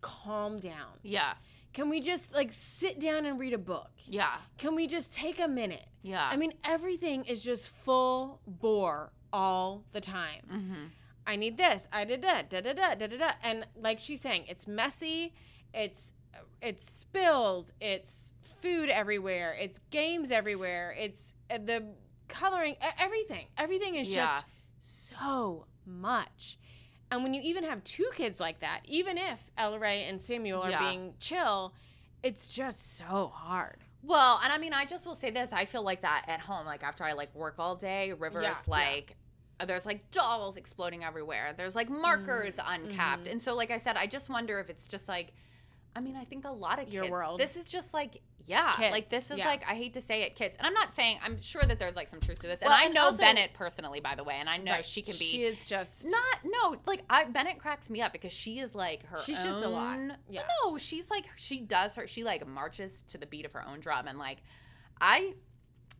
calm 0.00 0.58
down? 0.58 0.98
Yeah. 1.02 1.34
Can 1.72 1.88
we 1.88 2.00
just 2.00 2.34
like 2.34 2.52
sit 2.52 3.00
down 3.00 3.24
and 3.24 3.38
read 3.38 3.54
a 3.54 3.58
book? 3.58 3.90
Yeah. 4.04 4.36
Can 4.58 4.74
we 4.74 4.86
just 4.86 5.14
take 5.14 5.40
a 5.40 5.48
minute? 5.48 5.86
Yeah. 6.02 6.28
I 6.30 6.36
mean, 6.36 6.52
everything 6.64 7.24
is 7.24 7.42
just 7.42 7.70
full 7.70 8.40
bore 8.46 9.12
all 9.32 9.84
the 9.92 10.00
time. 10.00 10.42
mm-hmm. 10.52 10.84
I 11.24 11.36
need 11.36 11.56
this. 11.56 11.86
I 11.92 12.04
did 12.04 12.20
that. 12.22 12.50
Da 12.50 12.60
da 12.60 12.72
da 12.72 12.94
da 12.94 13.06
da 13.06 13.16
da. 13.16 13.30
And 13.44 13.66
like 13.80 14.00
she's 14.00 14.20
saying, 14.20 14.44
it's 14.48 14.66
messy. 14.66 15.32
It's 15.72 16.14
it's 16.60 16.90
spills. 16.90 17.72
It's 17.80 18.32
food 18.60 18.88
everywhere. 18.88 19.54
It's 19.58 19.80
games 19.90 20.30
everywhere. 20.30 20.94
It's 20.98 21.34
uh, 21.50 21.58
the 21.58 21.84
coloring. 22.28 22.76
Everything. 22.98 23.46
Everything 23.58 23.96
is 23.96 24.08
Yeah. 24.08 24.26
just 24.26 24.46
so 24.80 25.66
much. 25.86 26.58
And 27.10 27.22
when 27.22 27.34
you 27.34 27.42
even 27.42 27.64
have 27.64 27.84
two 27.84 28.08
kids 28.14 28.40
like 28.40 28.60
that, 28.60 28.80
even 28.84 29.18
if 29.18 29.50
Ellery 29.58 30.04
and 30.04 30.20
Samuel 30.20 30.62
are 30.62 30.70
Yeah. 30.70 30.78
being 30.90 31.14
chill, 31.18 31.74
it's 32.22 32.48
just 32.48 32.96
so 32.96 33.30
hard. 33.34 33.76
Well, 34.02 34.40
and 34.42 34.52
I 34.52 34.58
mean, 34.58 34.72
I 34.72 34.84
just 34.84 35.04
will 35.06 35.14
say 35.14 35.30
this. 35.30 35.52
I 35.52 35.64
feel 35.64 35.82
like 35.82 36.02
that 36.02 36.24
at 36.28 36.40
home. 36.40 36.64
Like 36.66 36.82
after 36.82 37.04
I 37.04 37.12
like 37.12 37.34
work 37.34 37.56
all 37.58 37.76
day, 37.76 38.12
River's 38.12 38.44
Yeah, 38.44 38.50
yeah. 38.66 38.70
like. 38.70 39.16
There's 39.64 39.86
like 39.86 40.10
dolls 40.10 40.56
exploding 40.56 41.04
everywhere. 41.04 41.54
There's 41.56 41.76
like 41.76 41.88
markers 41.88 42.54
uncapped. 42.64 43.26
mhm. 43.26 43.32
And 43.32 43.42
so, 43.42 43.54
like 43.54 43.70
I 43.70 43.78
said, 43.78 43.96
I 43.96 44.06
just 44.08 44.28
wonder 44.28 44.58
if 44.58 44.68
it's 44.70 44.88
just 44.88 45.06
like, 45.06 45.32
I 45.94 46.00
mean, 46.00 46.16
I 46.16 46.24
think 46.24 46.44
a 46.44 46.50
lot 46.50 46.80
of 46.80 46.92
Your 46.92 47.10
world. 47.10 47.40
This 47.40 47.56
is 47.56 47.66
just 47.66 47.92
like, 47.92 48.22
yeah, 48.46 48.72
Kids, 48.72 48.90
like 48.90 49.08
this 49.08 49.30
is 49.30 49.38
yeah. 49.38 49.46
like, 49.46 49.62
I 49.68 49.74
hate 49.74 49.94
to 49.94 50.02
say 50.02 50.22
it, 50.22 50.34
kids. 50.34 50.56
And 50.58 50.66
I'm 50.66 50.74
not 50.74 50.94
saying, 50.94 51.18
I'm 51.24 51.40
sure 51.40 51.62
that 51.62 51.78
there's 51.78 51.94
like 51.94 52.08
some 52.08 52.18
truth 52.18 52.40
to 52.40 52.46
this. 52.48 52.60
And 52.60 52.72
I 52.72 52.86
and 52.86 52.94
know 52.94 53.04
also- 53.04 53.18
Bennett 53.18 53.52
personally, 53.54 54.00
by 54.00 54.14
the 54.14 54.24
way, 54.24 54.34
and 54.40 54.48
I 54.48 54.56
know 54.56 54.72
Right. 54.72 54.84
she 54.84 55.02
can 55.02 55.12
be 55.18 55.24
She 55.26 55.42
is 55.44 55.64
just 55.66 56.04
not 56.04 56.38
no 56.44 56.76
like 56.86 57.02
I 57.08 57.24
Bennett 57.24 57.58
cracks 57.58 57.88
me 57.88 58.00
up 58.02 58.12
because 58.12 58.32
she 58.32 58.58
is 58.58 58.74
like 58.74 59.06
her. 59.06 59.20
She's 59.20 59.44
just 59.44 59.62
a 59.62 59.68
lot. 59.68 59.98
Yeah. 60.28 60.42
No, 60.64 60.76
she's 60.78 61.08
like 61.10 61.26
she 61.36 61.60
does 61.60 61.94
her. 61.94 62.06
She 62.06 62.24
like 62.24 62.46
marches 62.46 63.02
to 63.08 63.18
the 63.18 63.26
beat 63.26 63.44
of 63.46 63.52
her 63.52 63.64
own 63.66 63.78
drum, 63.80 64.08
and 64.08 64.18
like 64.18 64.38
I, 65.00 65.34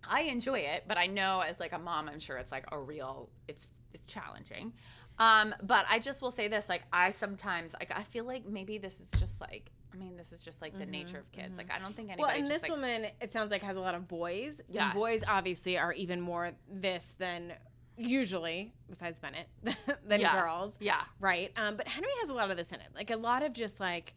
I 0.08 0.22
enjoy 0.22 0.60
it, 0.60 0.84
but 0.88 0.96
I 0.98 1.06
know 1.06 1.40
as 1.40 1.60
like 1.60 1.72
a 1.72 1.78
mom, 1.78 2.08
I'm 2.08 2.20
sure 2.20 2.38
it's 2.38 2.50
like 2.52 2.64
a 2.72 2.78
real. 2.78 3.28
It's 3.46 3.66
it's 3.94 4.06
challenging. 4.12 4.72
Um, 5.18 5.54
but 5.62 5.84
I 5.88 5.98
just 5.98 6.22
will 6.22 6.30
say 6.30 6.48
this: 6.48 6.68
like 6.68 6.82
I 6.92 7.12
sometimes 7.12 7.72
like 7.74 7.92
I 7.94 8.02
feel 8.04 8.24
like 8.24 8.46
maybe 8.46 8.78
this 8.78 9.00
is 9.00 9.08
just 9.18 9.40
like. 9.40 9.70
I 9.94 9.98
mean, 9.98 10.16
this 10.16 10.32
is 10.32 10.40
just 10.40 10.62
like 10.62 10.78
the 10.78 10.86
nature 10.86 11.18
of 11.18 11.30
kids. 11.32 11.58
Like, 11.58 11.70
I 11.70 11.78
don't 11.78 11.94
think 11.94 12.08
anybody. 12.08 12.22
Well, 12.22 12.30
and 12.30 12.48
just, 12.48 12.62
this 12.62 12.70
like, 12.70 12.70
woman, 12.70 13.08
it 13.20 13.30
sounds 13.30 13.50
like 13.50 13.62
has 13.62 13.76
a 13.76 13.80
lot 13.82 13.94
of 13.94 14.08
boys. 14.08 14.58
Yeah, 14.70 14.90
boys 14.94 15.22
obviously 15.28 15.76
are 15.76 15.92
even 15.92 16.18
more 16.18 16.52
this 16.72 17.14
than 17.18 17.52
usually, 17.98 18.72
besides 18.88 19.20
Bennett, 19.20 19.48
than 20.06 20.20
Yeah. 20.20 20.40
girls, 20.42 20.76
Yeah, 20.80 21.02
right? 21.20 21.52
Um, 21.56 21.76
but 21.76 21.86
Henry 21.88 22.08
has 22.20 22.30
a 22.30 22.34
lot 22.34 22.50
of 22.50 22.56
this 22.56 22.72
in 22.72 22.80
it, 22.80 22.86
like 22.94 23.10
a 23.10 23.16
lot 23.16 23.42
of 23.42 23.52
just 23.52 23.80
like 23.80 24.14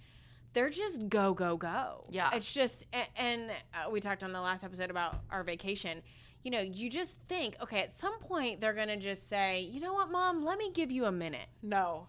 they're 0.53 0.69
just 0.69 1.09
go 1.09 1.33
go 1.33 1.57
go. 1.57 2.05
Yeah. 2.09 2.29
it's 2.33 2.53
just 2.53 2.85
a- 2.93 3.19
and 3.21 3.51
uh, 3.73 3.89
we 3.89 3.99
talked 3.99 4.23
on 4.23 4.31
the 4.31 4.39
last 4.41 4.63
episode 4.63 4.89
about 4.89 5.19
our 5.29 5.43
vacation. 5.43 6.01
You 6.45 6.51
know, 6.51 6.59
you 6.61 6.91
just 6.91 7.17
think, 7.27 7.57
okay, 7.59 7.79
at 7.81 7.91
some 7.93 8.19
point 8.19 8.61
they're 8.61 8.73
gonna 8.75 8.97
just 8.97 9.27
say, 9.27 9.61
you 9.61 9.79
know 9.79 9.93
what, 9.93 10.11
mom, 10.11 10.45
let 10.45 10.59
me 10.59 10.69
give 10.71 10.91
you 10.91 11.05
a 11.05 11.11
minute. 11.11 11.47
no, 11.63 12.05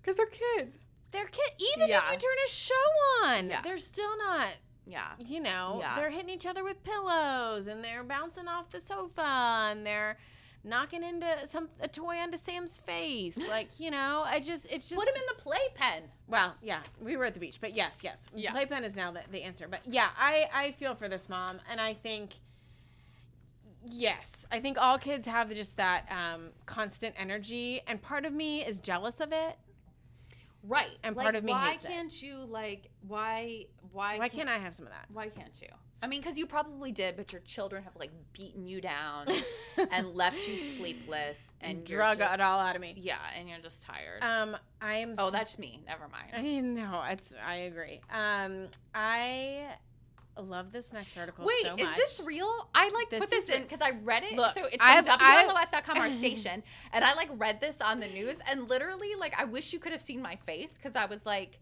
because 0.00 0.16
they're 0.16 0.26
kids. 0.26 0.76
They're 1.10 1.26
kid. 1.26 1.50
Even 1.74 1.88
Yeah. 1.88 1.98
if 2.04 2.12
you 2.12 2.18
turn 2.18 2.36
a 2.46 2.48
show 2.48 2.74
on, 3.24 3.50
Yeah. 3.50 3.62
they're 3.62 3.78
still 3.78 4.16
not 4.16 4.48
Yeah, 4.86 5.08
you 5.18 5.40
know, 5.40 5.78
Yeah. 5.80 5.94
they're 5.96 6.10
hitting 6.10 6.30
each 6.30 6.46
other 6.46 6.62
with 6.64 6.82
pillows 6.84 7.66
and 7.66 7.82
they're 7.84 8.02
bouncing 8.02 8.48
off 8.48 8.70
the 8.70 8.80
sofa 8.80 9.22
and 9.70 9.84
they're 9.86 10.18
knocking 10.64 11.02
into 11.04 11.46
some 11.48 11.68
a 11.80 11.86
toy 11.88 12.16
onto 12.16 12.36
Sam's 12.36 12.78
face. 12.78 13.36
Like, 13.48 13.78
you 13.80 13.90
know, 13.90 14.22
I 14.24 14.38
just 14.40 14.66
it's 14.70 14.88
just 14.88 14.96
put 14.98 15.08
him 15.08 15.14
in 15.16 15.22
the 15.36 15.42
playpen. 15.42 16.10
well, 16.28 16.54
yeah, 16.62 16.82
we 17.00 17.16
were 17.16 17.24
at 17.24 17.34
the 17.34 17.40
beach, 17.40 17.58
but 17.60 17.74
yes, 17.74 18.00
yes. 18.02 18.26
Yeah. 18.34 18.52
Playpen 18.52 18.84
is 18.84 18.94
now 18.96 19.10
the, 19.10 19.22
the 19.30 19.42
answer. 19.42 19.66
But 19.68 19.80
yeah, 19.84 20.10
I 20.16 20.48
I 20.52 20.72
feel 20.72 20.94
for 20.94 21.08
this 21.08 21.28
mom 21.28 21.60
and 21.68 21.80
I 21.80 21.94
think 21.94 22.34
yes, 23.86 24.46
I 24.52 24.60
think 24.60 24.80
all 24.80 24.98
kids 24.98 25.26
have 25.26 25.52
just 25.54 25.76
that 25.76 26.06
um, 26.10 26.50
constant 26.66 27.14
energy 27.18 27.80
and 27.86 28.00
part 28.00 28.24
of 28.24 28.32
me 28.32 28.64
is 28.64 28.78
jealous 28.78 29.20
of 29.20 29.32
it. 29.32 29.56
Right. 30.62 30.98
And 31.02 31.16
Like, 31.16 31.24
part 31.24 31.36
of 31.36 31.44
me 31.44 31.52
why 31.52 31.70
hates 31.72 31.84
can't 31.86 32.22
you 32.22 32.36
like 32.44 32.90
why 33.08 33.66
why 33.92 34.18
Why 34.18 34.28
can't 34.28 34.48
I 34.48 34.58
have 34.58 34.74
some 34.74 34.86
of 34.86 34.92
that? 34.92 35.06
why 35.12 35.28
can't 35.28 35.58
you? 35.60 35.68
I 36.02 36.06
mean, 36.06 36.20
because 36.22 36.38
you 36.38 36.46
probably 36.46 36.92
did, 36.92 37.16
but 37.16 37.30
your 37.32 37.42
children 37.42 37.82
have 37.82 37.94
like 37.96 38.10
beaten 38.32 38.66
you 38.66 38.80
down 38.80 39.26
and 39.90 40.14
left 40.14 40.46
you 40.48 40.56
sleepless 40.58 41.36
and 41.60 41.84
drug 41.84 42.18
just- 42.18 42.34
it 42.34 42.40
all 42.40 42.58
out 42.58 42.74
of 42.74 42.80
me. 42.82 42.94
Yeah, 42.96 43.18
and 43.38 43.48
you're 43.48 43.58
just 43.58 43.82
tired. 43.82 44.22
Um, 44.22 44.56
I 44.80 44.96
am. 44.96 45.14
oh, 45.18 45.26
s- 45.26 45.32
that's 45.32 45.58
me. 45.58 45.82
Never 45.86 46.08
mind. 46.08 46.30
I 46.34 46.60
know. 46.60 47.02
It's. 47.08 47.34
I 47.46 47.54
agree. 47.56 48.00
Um, 48.10 48.68
I 48.94 49.64
love 50.40 50.72
this 50.72 50.92
next 50.92 51.16
article. 51.16 51.44
Wait, 51.44 51.66
so 51.66 51.74
is 51.76 51.88
this 51.96 52.20
real? 52.24 52.68
I 52.74 52.88
like 52.90 53.10
This 53.10 53.20
put 53.20 53.30
this 53.30 53.48
is 53.48 53.54
in 53.54 53.62
because 53.62 53.80
I 53.80 53.92
read 54.02 54.24
it. 54.24 54.36
Look, 54.36 54.54
so 54.54 54.64
it's 54.64 54.82
from 54.82 55.04
WLOS.com, 55.04 55.98
our 55.98 56.08
station, 56.18 56.62
and 56.92 57.04
I 57.04 57.14
like 57.14 57.28
read 57.36 57.60
this 57.60 57.80
on 57.80 58.00
the 58.00 58.08
news, 58.08 58.36
and 58.50 58.68
literally, 58.68 59.14
like, 59.18 59.38
I 59.40 59.44
wish 59.44 59.72
you 59.72 59.78
could 59.78 59.92
have 59.92 60.02
seen 60.02 60.22
my 60.22 60.36
face 60.46 60.70
because 60.74 60.96
I 60.96 61.06
was 61.06 61.24
like, 61.24 61.58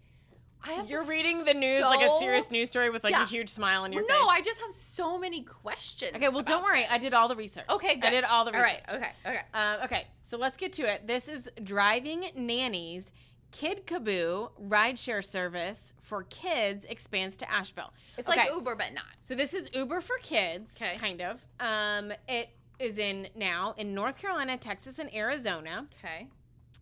I 0.64 0.72
have 0.72 0.88
You're 0.90 1.04
reading 1.04 1.44
the 1.44 1.54
news 1.54 1.82
like 1.82 2.04
a 2.04 2.18
serious 2.18 2.50
news 2.50 2.68
story 2.68 2.90
with 2.90 3.04
like 3.04 3.14
a 3.14 3.24
huge 3.26 3.48
smile 3.48 3.84
on 3.84 3.92
your 3.92 4.04
Well, 4.04 4.26
no. 4.26 4.28
I 4.28 4.40
just 4.40 4.58
have 4.60 4.72
so 4.72 5.16
many 5.18 5.42
questions. 5.42 6.16
okay, 6.16 6.28
well, 6.28 6.42
don't 6.42 6.64
worry. 6.64 6.80
this. 6.80 6.90
I 6.90 6.98
did 6.98 7.14
all 7.14 7.28
the 7.28 7.36
research. 7.36 7.64
Okay, 7.70 7.90
I 7.90 7.94
good. 7.94 8.10
did 8.10 8.24
all 8.24 8.44
the 8.44 8.52
research. 8.52 8.80
right. 8.88 8.96
Okay. 8.96 9.10
Okay. 9.24 9.40
Um, 9.54 9.78
okay, 9.84 10.06
so 10.22 10.36
let's 10.36 10.56
get 10.56 10.72
to 10.74 10.82
it. 10.92 11.06
This 11.06 11.28
is 11.28 11.48
driving 11.62 12.30
nannies. 12.34 13.12
Kid 13.50 13.86
Kaboo 13.86 14.50
rideshare 14.60 15.24
service 15.24 15.92
for 16.02 16.24
kids 16.24 16.84
expands 16.84 17.36
to 17.38 17.50
Asheville. 17.50 17.92
It's 18.16 18.28
Okay. 18.28 18.40
like 18.40 18.52
Uber, 18.52 18.74
but 18.76 18.92
not. 18.92 19.04
So 19.20 19.34
this 19.34 19.54
is 19.54 19.70
Uber 19.74 20.00
for 20.00 20.18
kids, 20.18 20.74
'Kay. 20.74 20.96
kind 20.98 21.20
of. 21.22 21.40
Um, 21.58 22.12
it 22.28 22.50
is 22.78 22.98
in 22.98 23.28
now 23.34 23.74
in 23.78 23.94
North 23.94 24.18
Carolina, 24.18 24.56
Texas, 24.58 24.98
and 24.98 25.12
Arizona. 25.14 25.86
Okay. 25.98 26.28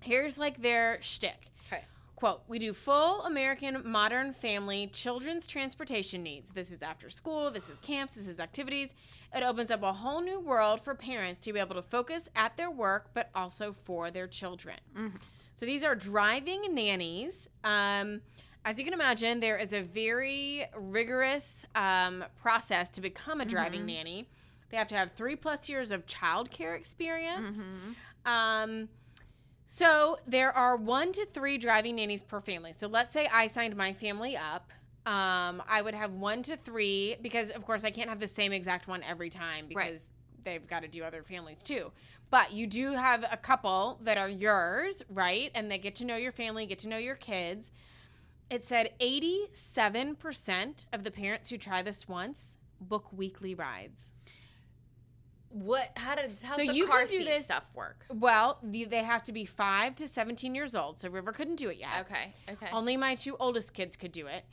Here's 0.00 0.38
like 0.38 0.60
their 0.60 1.00
shtick. 1.00 1.50
Okay. 1.66 1.84
Quote, 2.16 2.42
we 2.48 2.58
do 2.58 2.72
full 2.74 3.22
American 3.22 3.80
modern 3.88 4.32
family 4.32 4.88
children's 4.88 5.46
transportation 5.46 6.22
needs. 6.22 6.50
This 6.50 6.70
is 6.70 6.82
after 6.82 7.10
school, 7.10 7.50
this 7.50 7.70
is 7.70 7.78
camps, 7.78 8.14
this 8.14 8.26
is 8.26 8.40
activities. 8.40 8.94
It 9.34 9.42
opens 9.42 9.70
up 9.70 9.82
a 9.82 9.92
whole 9.92 10.20
new 10.20 10.40
world 10.40 10.80
for 10.80 10.94
parents 10.94 11.40
to 11.44 11.52
be 11.52 11.58
able 11.60 11.74
to 11.76 11.82
focus 11.82 12.28
at 12.34 12.56
their 12.56 12.70
work, 12.70 13.10
but 13.14 13.30
also 13.34 13.72
for 13.72 14.10
their 14.10 14.26
children. 14.28 14.78
So 15.56 15.66
these 15.66 15.82
are 15.82 15.94
driving 15.94 16.74
nannies. 16.74 17.48
Um, 17.64 18.20
as 18.64 18.78
you 18.78 18.84
can 18.84 18.92
imagine, 18.94 19.40
there 19.40 19.56
is 19.56 19.72
a 19.72 19.80
very 19.82 20.64
rigorous 20.76 21.66
um, 21.74 22.24
process 22.40 22.88
to 22.90 23.00
become 23.00 23.40
a 23.40 23.44
driving 23.44 23.86
nanny. 23.86 24.28
They 24.70 24.76
have 24.76 24.88
to 24.88 24.96
have 24.96 25.12
three 25.12 25.36
plus 25.36 25.68
years 25.68 25.90
of 25.90 26.04
childcare 26.06 26.76
experience. 26.76 27.66
Um, 28.26 28.88
so 29.66 30.18
there 30.26 30.52
are 30.52 30.76
one 30.76 31.12
to 31.12 31.24
three 31.26 31.58
driving 31.58 31.96
nannies 31.96 32.22
per 32.22 32.40
family. 32.40 32.72
So 32.72 32.86
let's 32.86 33.14
say 33.14 33.26
I 33.32 33.46
signed 33.46 33.76
my 33.76 33.92
family 33.92 34.36
up. 34.36 34.72
Um, 35.06 35.62
I 35.68 35.80
would 35.82 35.94
have 35.94 36.12
one 36.12 36.42
to 36.44 36.56
three 36.56 37.16
because, 37.22 37.50
of 37.50 37.64
course, 37.64 37.84
I 37.84 37.90
can't 37.90 38.08
have 38.08 38.18
the 38.20 38.26
same 38.26 38.52
exact 38.52 38.88
one 38.88 39.02
every 39.04 39.30
time 39.30 39.68
Right. 39.72 39.86
because 39.86 40.08
they've 40.44 40.66
got 40.66 40.82
to 40.82 40.88
do 40.88 41.02
other 41.04 41.22
families 41.22 41.62
too. 41.62 41.92
But 42.30 42.52
you 42.52 42.66
do 42.66 42.92
have 42.92 43.24
a 43.30 43.36
couple 43.36 43.98
that 44.02 44.18
are 44.18 44.28
yours, 44.28 45.02
right? 45.08 45.50
And 45.54 45.70
they 45.70 45.78
get 45.78 45.94
to 45.96 46.04
know 46.04 46.16
your 46.16 46.32
family, 46.32 46.66
get 46.66 46.80
to 46.80 46.88
know 46.88 46.98
your 46.98 47.14
kids. 47.14 47.70
It 48.50 48.64
said 48.64 48.90
87% 49.00 50.86
of 50.92 51.04
the 51.04 51.10
parents 51.10 51.48
who 51.50 51.58
try 51.58 51.82
this 51.82 52.08
once 52.08 52.58
book 52.80 53.06
weekly 53.12 53.54
rides. 53.54 54.10
What? 55.48 55.90
How 55.96 56.14
did 56.16 56.32
how 56.42 56.56
So 56.56 56.66
the 56.66 56.74
you 56.74 56.86
car 56.86 57.00
can 57.00 57.08
do 57.08 57.18
seat 57.18 57.24
this- 57.26 57.44
stuff 57.46 57.70
work? 57.74 58.04
Well, 58.12 58.58
they 58.62 59.02
have 59.02 59.22
to 59.24 59.32
be 59.32 59.44
5 59.46 59.96
to 59.96 60.08
17 60.08 60.54
years 60.54 60.74
old. 60.74 60.98
So 60.98 61.08
River 61.08 61.32
couldn't 61.32 61.56
do 61.56 61.68
it 61.70 61.78
yet. 61.78 62.00
Okay. 62.10 62.34
Okay. 62.50 62.68
Only 62.72 62.96
my 62.96 63.14
two 63.14 63.36
oldest 63.38 63.72
kids 63.72 63.96
could 63.96 64.12
do 64.12 64.26
it. 64.26 64.44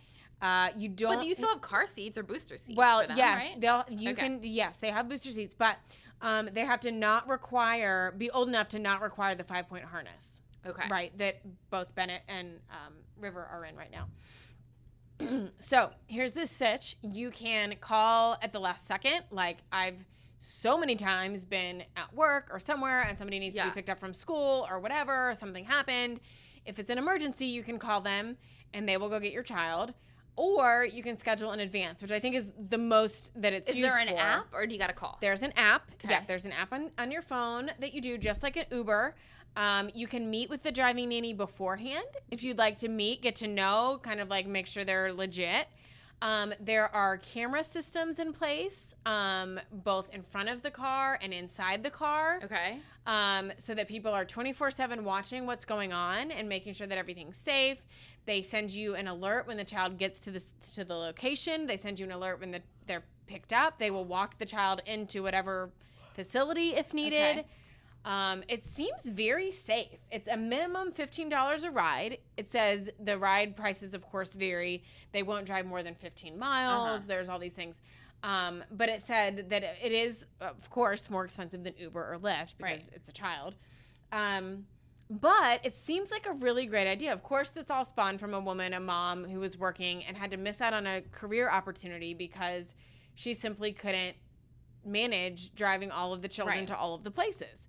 Uh, 0.41 0.69
you 0.77 0.89
don't. 0.89 1.15
but 1.17 1.25
you 1.25 1.36
still 1.36 1.49
have 1.49 1.62
car 1.62 1.88
seats 1.88 2.17
or 2.17 2.23
booster 2.23 2.57
seats. 2.57 2.77
well, 2.77 3.01
for 3.01 3.07
them, 3.07 3.17
yes, 3.17 3.41
right? 3.41 3.62
they'll. 3.62 3.86
You 3.89 4.12
Okay. 4.12 4.21
can. 4.21 4.39
Yes, 4.43 4.77
they 4.77 4.89
have 4.91 5.07
booster 5.09 5.31
seats, 5.31 5.53
but 5.53 5.77
um, 6.23 6.49
they 6.53 6.62
have 6.62 6.79
to 6.79 6.91
not 6.91 7.27
require 7.27 8.15
be 8.17 8.31
old 8.31 8.47
enough 8.47 8.69
to 8.69 8.79
not 8.79 9.01
require 9.01 9.36
the 9.36 9.43
five 9.43 9.67
point 9.67 9.83
harness. 9.83 10.41
Okay. 10.65 10.88
Right, 10.89 11.15
that 11.17 11.41
both 11.69 11.93
Bennett 11.93 12.21
and 12.29 12.59
um, 12.71 12.93
River 13.19 13.45
are 13.51 13.65
in 13.65 13.75
right 13.75 13.91
now. 13.91 15.49
so 15.59 15.91
here's 16.07 16.31
the 16.31 16.47
sitch. 16.47 16.95
You 17.01 17.31
can 17.31 17.75
call 17.81 18.38
at 18.41 18.53
the 18.53 18.59
last 18.59 18.88
second. 18.88 19.23
Like 19.29 19.57
I've 19.73 20.05
so 20.39 20.77
many 20.77 20.95
times 20.95 21.45
been 21.45 21.83
at 21.95 22.13
work 22.13 22.49
or 22.51 22.59
somewhere 22.59 23.01
and 23.01 23.17
somebody 23.17 23.39
needs 23.39 23.55
to 23.55 23.63
be 23.63 23.69
picked 23.71 23.89
up 23.89 23.99
from 23.99 24.13
school 24.13 24.65
or 24.69 24.79
whatever, 24.79 25.33
something 25.36 25.65
happened. 25.65 26.19
If 26.65 26.79
it's 26.79 26.89
an 26.89 26.97
emergency, 26.97 27.45
you 27.45 27.63
can 27.63 27.77
call 27.77 28.01
them 28.01 28.38
and 28.73 28.88
they 28.88 28.97
will 28.97 29.09
go 29.09 29.19
get 29.19 29.31
your 29.33 29.43
child. 29.43 29.93
Or 30.36 30.86
you 30.91 31.04
can 31.04 31.17
schedule 31.17 31.52
in 31.52 31.60
advance, 31.60 32.02
which 32.02 32.12
I 32.12 32.19
think 32.19 32.36
is 32.36 32.52
the 32.69 32.78
most 32.78 33.32
that 33.41 33.54
it's 33.54 33.69
used. 33.69 33.78
Is 33.80 33.86
used 33.86 33.91
there 33.91 34.00
an 34.00 34.08
for. 34.10 34.19
app 34.22 34.48
or 34.54 34.65
do 34.65 34.74
you 34.74 34.80
got 34.80 34.88
to 34.88 34.93
call? 34.93 35.17
There's 35.22 35.41
an 35.43 35.54
app. 35.56 35.89
Yeah, 36.04 36.17
Okay. 36.17 36.26
there's 36.28 36.46
an 36.46 36.52
app 36.54 36.74
on, 36.74 36.91
on 36.98 37.12
your 37.12 37.22
phone 37.22 37.72
that 37.80 37.93
you 37.93 38.02
do 38.02 38.17
just 38.17 38.41
like 38.43 38.56
an 38.58 38.65
Uber. 38.72 39.15
Um, 39.56 39.91
you 39.93 40.08
can 40.08 40.30
meet 40.32 40.50
with 40.50 40.63
the 40.63 40.72
driving 40.72 41.10
nanny 41.10 41.34
beforehand 41.34 42.06
if 42.32 42.41
you'd 42.43 42.58
like 42.58 42.80
to 42.80 42.88
meet, 42.89 43.22
get 43.22 43.36
to 43.38 43.48
know, 43.48 44.00
kind 44.02 44.19
of 44.19 44.28
like 44.30 44.48
make 44.48 44.65
sure 44.65 44.84
they're 44.84 45.13
legit. 45.13 45.67
Um, 46.24 46.54
there 46.60 46.88
are 46.96 47.17
camera 47.17 47.65
systems 47.65 48.17
in 48.17 48.32
place, 48.32 48.96
um, 49.06 49.60
both 49.74 50.08
in 50.13 50.22
front 50.24 50.48
of 50.48 50.62
the 50.62 50.72
car 50.72 51.19
and 51.22 51.34
inside 51.34 51.84
the 51.84 51.89
car, 51.89 52.39
Okay. 52.46 52.78
um, 53.06 53.52
so 53.58 53.74
that 53.76 53.89
people 53.89 54.13
are 54.13 54.24
24 54.24 54.72
7 54.72 55.04
watching 55.04 55.46
what's 55.46 55.65
going 55.65 55.91
on 55.91 56.32
and 56.32 56.48
making 56.48 56.76
sure 56.76 56.88
that 56.88 56.98
everything's 56.98 57.38
safe. 57.38 57.84
They 58.25 58.41
send 58.41 58.71
you 58.71 58.95
an 58.95 59.07
alert 59.07 59.47
when 59.47 59.57
the 59.57 59.63
child 59.65 59.97
gets 59.97 60.19
to 60.21 60.31
the, 60.31 60.43
to 60.75 60.83
the 60.86 60.95
location, 60.95 61.67
they 61.67 61.77
send 61.77 61.99
you 61.99 62.05
an 62.05 62.12
alert 62.12 62.39
when 62.39 62.51
the, 62.51 62.62
they're 62.88 63.03
picked 63.27 63.51
up. 63.53 63.79
They 63.79 63.91
will 63.91 64.05
walk 64.05 64.38
the 64.38 64.45
child 64.45 64.81
into 64.86 65.21
whatever 65.23 65.71
facility 66.13 66.75
if 66.75 66.93
needed. 66.93 67.39
Okay. 67.39 67.45
Um, 68.05 68.43
it 68.49 68.65
seems 68.65 69.03
very 69.05 69.51
safe. 69.51 69.88
It's 70.12 70.27
a 70.27 70.36
minimum 70.36 70.91
$15 70.91 71.63
a 71.63 71.71
ride. 71.71 72.17
It 72.36 72.49
says 72.51 72.89
the 72.99 73.17
ride 73.17 73.55
prices, 73.55 73.93
of 73.93 74.01
course, 74.03 74.33
vary. 74.33 74.83
They 75.13 75.23
won't 75.23 75.45
drive 75.45 75.65
more 75.65 75.83
than 75.83 75.95
15 75.95 76.38
miles. 76.38 76.99
Uh-huh. 76.99 77.03
There's 77.07 77.29
all 77.29 77.39
these 77.39 77.53
things. 77.53 77.81
Um, 78.21 78.63
but 78.71 78.89
it 78.89 79.01
said 79.01 79.49
that 79.49 79.63
it 79.63 79.91
is, 79.91 80.27
of 80.41 80.69
course, 80.69 81.09
more 81.09 81.23
expensive 81.25 81.63
than 81.63 81.73
Uber 81.77 82.13
or 82.13 82.17
Lyft 82.17 82.55
because 82.57 82.59
Right. 82.59 82.89
it's 82.93 83.07
a 83.09 83.13
child. 83.13 83.55
Um, 84.12 84.65
but 85.21 85.60
it 85.63 85.76
seems 85.76 86.10
like 86.12 86.26
a 86.26 86.32
really 86.34 86.65
great 86.65 86.88
idea. 86.88 87.13
Of 87.13 87.23
course, 87.23 87.49
this 87.49 87.69
all 87.69 87.86
spawned 87.86 88.19
from 88.19 88.34
a 88.34 88.39
woman, 88.39 88.73
a 88.73 88.80
mom 88.80 89.26
who 89.26 89.39
was 89.39 89.58
working 89.58 90.04
and 90.06 90.17
had 90.17 90.32
to 90.32 90.38
miss 90.38 90.60
out 90.62 90.73
on 90.73 90.88
a 90.88 91.02
career 91.12 91.49
opportunity 91.49 92.13
because 92.13 92.76
she 93.15 93.34
simply 93.34 93.71
couldn't 93.73 94.15
manage 94.86 95.54
driving 95.56 95.91
all 95.91 96.13
of 96.13 96.21
the 96.21 96.28
children 96.28 96.60
Right. 96.60 96.67
to 96.67 96.78
all 96.78 96.95
of 96.95 97.04
the 97.04 97.12
places. 97.12 97.67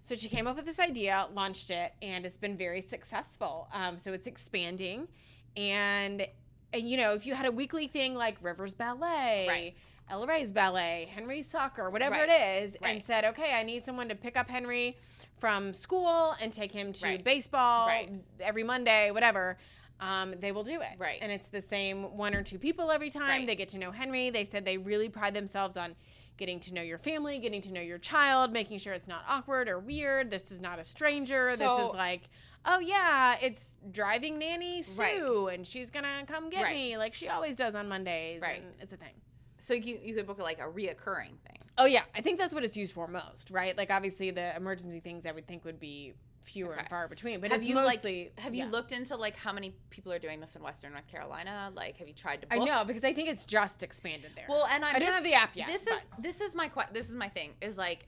So 0.00 0.14
she 0.14 0.28
came 0.28 0.46
up 0.46 0.56
with 0.56 0.66
this 0.66 0.80
idea, 0.80 1.26
launched 1.32 1.70
it, 1.70 1.92
and 2.02 2.26
it's 2.26 2.36
been 2.38 2.56
very 2.56 2.80
successful. 2.80 3.68
Um, 3.72 3.98
so 3.98 4.12
it's 4.12 4.26
expanding, 4.26 5.08
and 5.56 6.26
and 6.74 6.88
you 6.90 6.96
know 6.96 7.12
if 7.14 7.24
you 7.26 7.34
had 7.34 7.46
a 7.46 7.52
weekly 7.52 7.86
thing 7.86 8.14
like 8.14 8.36
Rivers 8.42 8.74
Ballet, 8.74 9.46
Right. 9.48 9.74
Ellery's 10.10 10.50
Ballet, 10.52 11.08
Henry's 11.14 11.48
Soccer, 11.48 11.88
whatever 11.90 12.16
Right. 12.16 12.28
it 12.28 12.64
is, 12.64 12.76
and 12.82 13.02
said, 13.02 13.24
okay, 13.24 13.52
I 13.54 13.62
need 13.62 13.84
someone 13.84 14.08
to 14.08 14.14
pick 14.14 14.36
up 14.36 14.50
Henry 14.50 14.98
from 15.38 15.74
school 15.74 16.34
and 16.40 16.52
take 16.52 16.72
him 16.72 16.92
to 16.94 17.04
Right. 17.06 17.24
baseball 17.24 17.86
Right. 17.88 18.10
every 18.40 18.62
Monday, 18.62 19.10
whatever. 19.10 19.58
Um, 20.00 20.32
they 20.40 20.50
will 20.52 20.64
do 20.64 20.80
it. 20.80 20.98
Right. 20.98 21.18
And 21.22 21.30
it's 21.30 21.46
the 21.48 21.60
same 21.60 22.16
one 22.16 22.34
or 22.34 22.42
two 22.42 22.58
people 22.58 22.90
every 22.90 23.10
time. 23.10 23.22
Right. 23.28 23.46
They 23.46 23.54
get 23.56 23.68
to 23.70 23.78
know 23.78 23.90
Henry. 23.92 24.30
They 24.30 24.44
said 24.44 24.64
they 24.64 24.78
really 24.78 25.08
pride 25.08 25.34
themselves 25.34 25.76
on 25.76 25.94
getting 26.36 26.58
to 26.60 26.74
know 26.74 26.82
your 26.82 26.98
family, 26.98 27.38
getting 27.38 27.60
to 27.62 27.72
know 27.72 27.80
your 27.80 27.98
child, 27.98 28.52
making 28.52 28.78
sure 28.78 28.94
it's 28.94 29.06
not 29.06 29.22
awkward 29.28 29.68
or 29.68 29.78
weird. 29.78 30.30
This 30.30 30.50
is 30.50 30.60
not 30.60 30.78
a 30.80 30.84
stranger. 30.84 31.54
this 31.56 31.70
is 31.70 31.90
like, 31.90 32.22
oh 32.64 32.78
yeah, 32.80 33.36
it's 33.40 33.76
driving 33.92 34.38
nanny 34.38 34.76
Right. 34.96 35.16
Sue, 35.18 35.48
and 35.48 35.64
she's 35.66 35.90
gonna 35.90 36.24
come 36.26 36.50
get 36.50 36.62
Right. 36.64 36.74
me 36.74 36.96
like 36.98 37.14
she 37.14 37.28
always 37.28 37.54
does 37.54 37.74
on 37.76 37.88
Mondays. 37.88 38.40
Right. 38.40 38.60
And 38.60 38.74
it's 38.80 38.92
a 38.92 38.96
thing. 38.96 39.14
So 39.60 39.74
you 39.74 40.00
you 40.02 40.14
could 40.14 40.26
book 40.26 40.38
like 40.40 40.58
a 40.58 40.64
reoccurring 40.66 41.38
thing. 41.46 41.61
Oh 41.78 41.86
yeah, 41.86 42.02
I 42.14 42.20
think 42.20 42.38
that's 42.38 42.54
what 42.54 42.64
it's 42.64 42.76
used 42.76 42.92
for 42.92 43.08
most, 43.08 43.50
right? 43.50 43.76
Like 43.76 43.90
obviously 43.90 44.30
the 44.30 44.54
emergency 44.56 45.00
things 45.00 45.26
I 45.26 45.32
would 45.32 45.46
think 45.46 45.64
would 45.64 45.80
be 45.80 46.12
fewer 46.44 46.72
Okay. 46.72 46.80
and 46.80 46.88
far 46.88 47.08
between, 47.08 47.40
but 47.40 47.50
have 47.50 47.60
it's 47.60 47.68
you 47.68 47.74
mostly. 47.74 48.24
like 48.36 48.40
have 48.40 48.54
you 48.54 48.64
yeah. 48.64 48.70
looked 48.70 48.92
into 48.92 49.16
like 49.16 49.36
how 49.36 49.52
many 49.52 49.74
people 49.90 50.12
are 50.12 50.18
doing 50.18 50.40
this 50.40 50.54
in 50.56 50.62
Western 50.62 50.92
North 50.92 51.06
Carolina? 51.08 51.70
Like, 51.74 51.96
have 51.98 52.08
you 52.08 52.14
tried 52.14 52.42
to? 52.42 52.52
I 52.52 52.58
know 52.58 52.84
because 52.84 53.04
I 53.04 53.12
think 53.12 53.28
it's 53.28 53.44
just 53.44 53.82
expanded 53.82 54.32
there. 54.34 54.46
Well, 54.48 54.66
and 54.70 54.84
I'm 54.84 54.96
I 54.96 54.98
don't 54.98 55.12
have 55.12 55.24
the 55.24 55.34
app 55.34 55.56
yet, 55.56 55.68
This 55.68 55.86
is 55.86 56.00
this 56.18 56.40
is 56.40 56.54
my 56.54 56.70
this 56.92 57.08
is 57.08 57.14
my 57.14 57.28
thing 57.28 57.50
is 57.60 57.78
like 57.78 58.06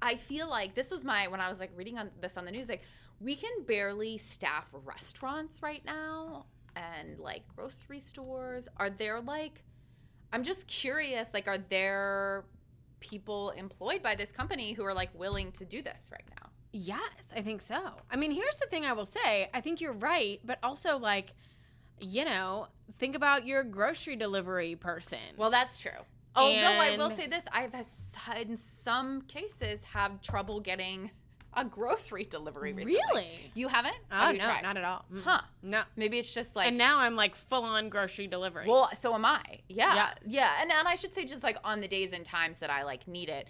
I 0.00 0.16
feel 0.16 0.48
like 0.48 0.74
this 0.74 0.90
was 0.90 1.04
my 1.04 1.28
when 1.28 1.40
I 1.40 1.48
was 1.48 1.60
like 1.60 1.70
reading 1.76 1.98
on 1.98 2.10
this 2.20 2.36
on 2.36 2.44
the 2.44 2.50
news 2.50 2.68
like 2.68 2.82
we 3.20 3.36
can 3.36 3.50
barely 3.66 4.18
staff 4.18 4.68
restaurants 4.84 5.62
right 5.62 5.84
now 5.84 6.46
and 6.74 7.18
like 7.18 7.42
grocery 7.54 8.00
stores 8.00 8.68
are 8.78 8.90
there 8.90 9.20
like 9.20 9.62
I'm 10.32 10.42
just 10.42 10.66
curious 10.66 11.34
like 11.34 11.46
are 11.46 11.58
there 11.58 12.44
people 13.00 13.50
employed 13.50 14.02
by 14.02 14.14
this 14.14 14.32
company 14.32 14.72
who 14.72 14.84
are 14.84 14.94
like 14.94 15.10
willing 15.14 15.52
to 15.52 15.64
do 15.64 15.82
this 15.82 16.10
right 16.10 16.24
now? 16.40 16.48
Yes, 16.72 17.34
I 17.36 17.42
think 17.42 17.60
so. 17.60 17.80
I 18.10 18.16
mean, 18.16 18.30
here's 18.30 18.56
the 18.56 18.66
thing 18.66 18.86
I 18.86 18.94
will 18.94 19.06
say. 19.06 19.50
I 19.52 19.60
think 19.60 19.80
you're 19.80 19.92
right, 19.92 20.40
but 20.44 20.58
also 20.62 20.98
like, 20.98 21.34
you 22.00 22.24
know, 22.24 22.68
think 22.98 23.14
about 23.14 23.46
your 23.46 23.62
grocery 23.62 24.16
delivery 24.16 24.76
person. 24.76 25.18
Well, 25.36 25.50
that's 25.50 25.78
true. 25.78 25.90
Although 26.34 26.54
I 26.54 26.96
will 26.96 27.10
say 27.10 27.26
this, 27.26 27.44
I've 27.52 27.74
in 28.40 28.56
some 28.56 29.22
cases 29.22 29.82
have 29.84 30.22
trouble 30.22 30.60
getting 30.60 31.10
a 31.54 31.64
grocery 31.64 32.24
delivery 32.24 32.72
recently. 32.72 32.94
really? 33.12 33.50
You 33.54 33.68
haven't? 33.68 33.96
Oh 34.10 34.16
Have 34.16 34.32
you 34.34 34.38
no, 34.40 34.44
tried? 34.46 34.62
not 34.62 34.76
at 34.76 34.84
all. 34.84 35.04
Mm-mm. 35.12 35.22
Huh. 35.22 35.40
No. 35.62 35.82
Maybe 35.96 36.18
it's 36.18 36.32
just 36.32 36.56
like 36.56 36.68
and 36.68 36.78
now 36.78 36.98
I'm 36.98 37.14
like 37.16 37.34
full 37.34 37.64
on 37.64 37.88
grocery 37.88 38.26
delivery. 38.26 38.66
well, 38.66 38.90
so 38.98 39.14
am 39.14 39.24
I. 39.24 39.42
Yeah. 39.68 39.94
Yeah. 39.94 40.10
Yeah. 40.26 40.50
And 40.60 40.70
and 40.72 40.88
I 40.88 40.94
should 40.94 41.14
say 41.14 41.24
just 41.24 41.42
like 41.42 41.56
on 41.64 41.80
the 41.80 41.88
days 41.88 42.12
and 42.12 42.24
times 42.24 42.58
that 42.60 42.70
I 42.70 42.82
like 42.84 43.06
need 43.06 43.28
it. 43.28 43.46